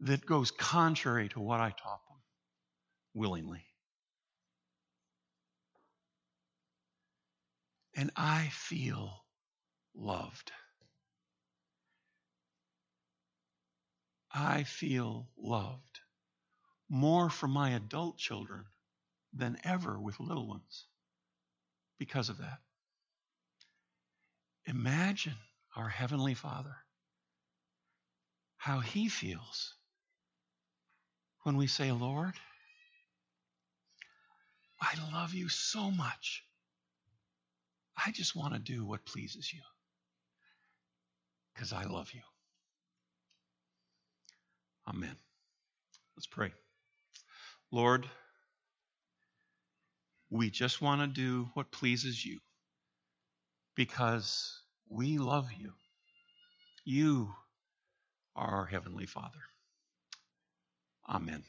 that 0.00 0.26
goes 0.26 0.50
contrary 0.50 1.28
to 1.28 1.40
what 1.40 1.60
I 1.60 1.70
taught 1.70 2.00
them 2.08 2.18
willingly. 3.14 3.62
And 7.94 8.10
I 8.16 8.48
feel 8.52 9.12
loved. 9.94 10.50
I 14.34 14.64
feel 14.64 15.28
loved 15.36 16.00
more 16.88 17.30
from 17.30 17.52
my 17.52 17.70
adult 17.70 18.18
children 18.18 18.64
than 19.32 19.58
ever 19.64 20.00
with 20.00 20.18
little 20.20 20.48
ones 20.48 20.86
because 21.98 22.28
of 22.28 22.38
that. 22.38 22.58
Imagine 24.66 25.36
our 25.76 25.88
Heavenly 25.88 26.34
Father, 26.34 26.76
how 28.56 28.80
He 28.80 29.08
feels 29.08 29.74
when 31.42 31.56
we 31.56 31.66
say, 31.66 31.92
Lord, 31.92 32.34
I 34.80 34.94
love 35.12 35.32
you 35.32 35.48
so 35.48 35.90
much. 35.90 36.42
I 37.96 38.10
just 38.10 38.34
want 38.34 38.54
to 38.54 38.58
do 38.60 38.84
what 38.84 39.04
pleases 39.04 39.52
you 39.52 39.60
because 41.54 41.72
I 41.72 41.84
love 41.84 42.10
you. 42.12 42.20
Amen. 44.88 45.16
Let's 46.16 46.26
pray. 46.26 46.52
Lord, 47.72 48.06
we 50.30 50.50
just 50.50 50.82
want 50.82 51.00
to 51.02 51.06
do 51.06 51.48
what 51.54 51.70
pleases 51.72 52.24
you 52.24 52.38
because 53.76 54.62
we 54.88 55.18
love 55.18 55.48
you. 55.58 55.72
You 56.84 57.34
are 58.36 58.48
our 58.60 58.66
Heavenly 58.66 59.06
Father. 59.06 59.40
Amen. 61.08 61.44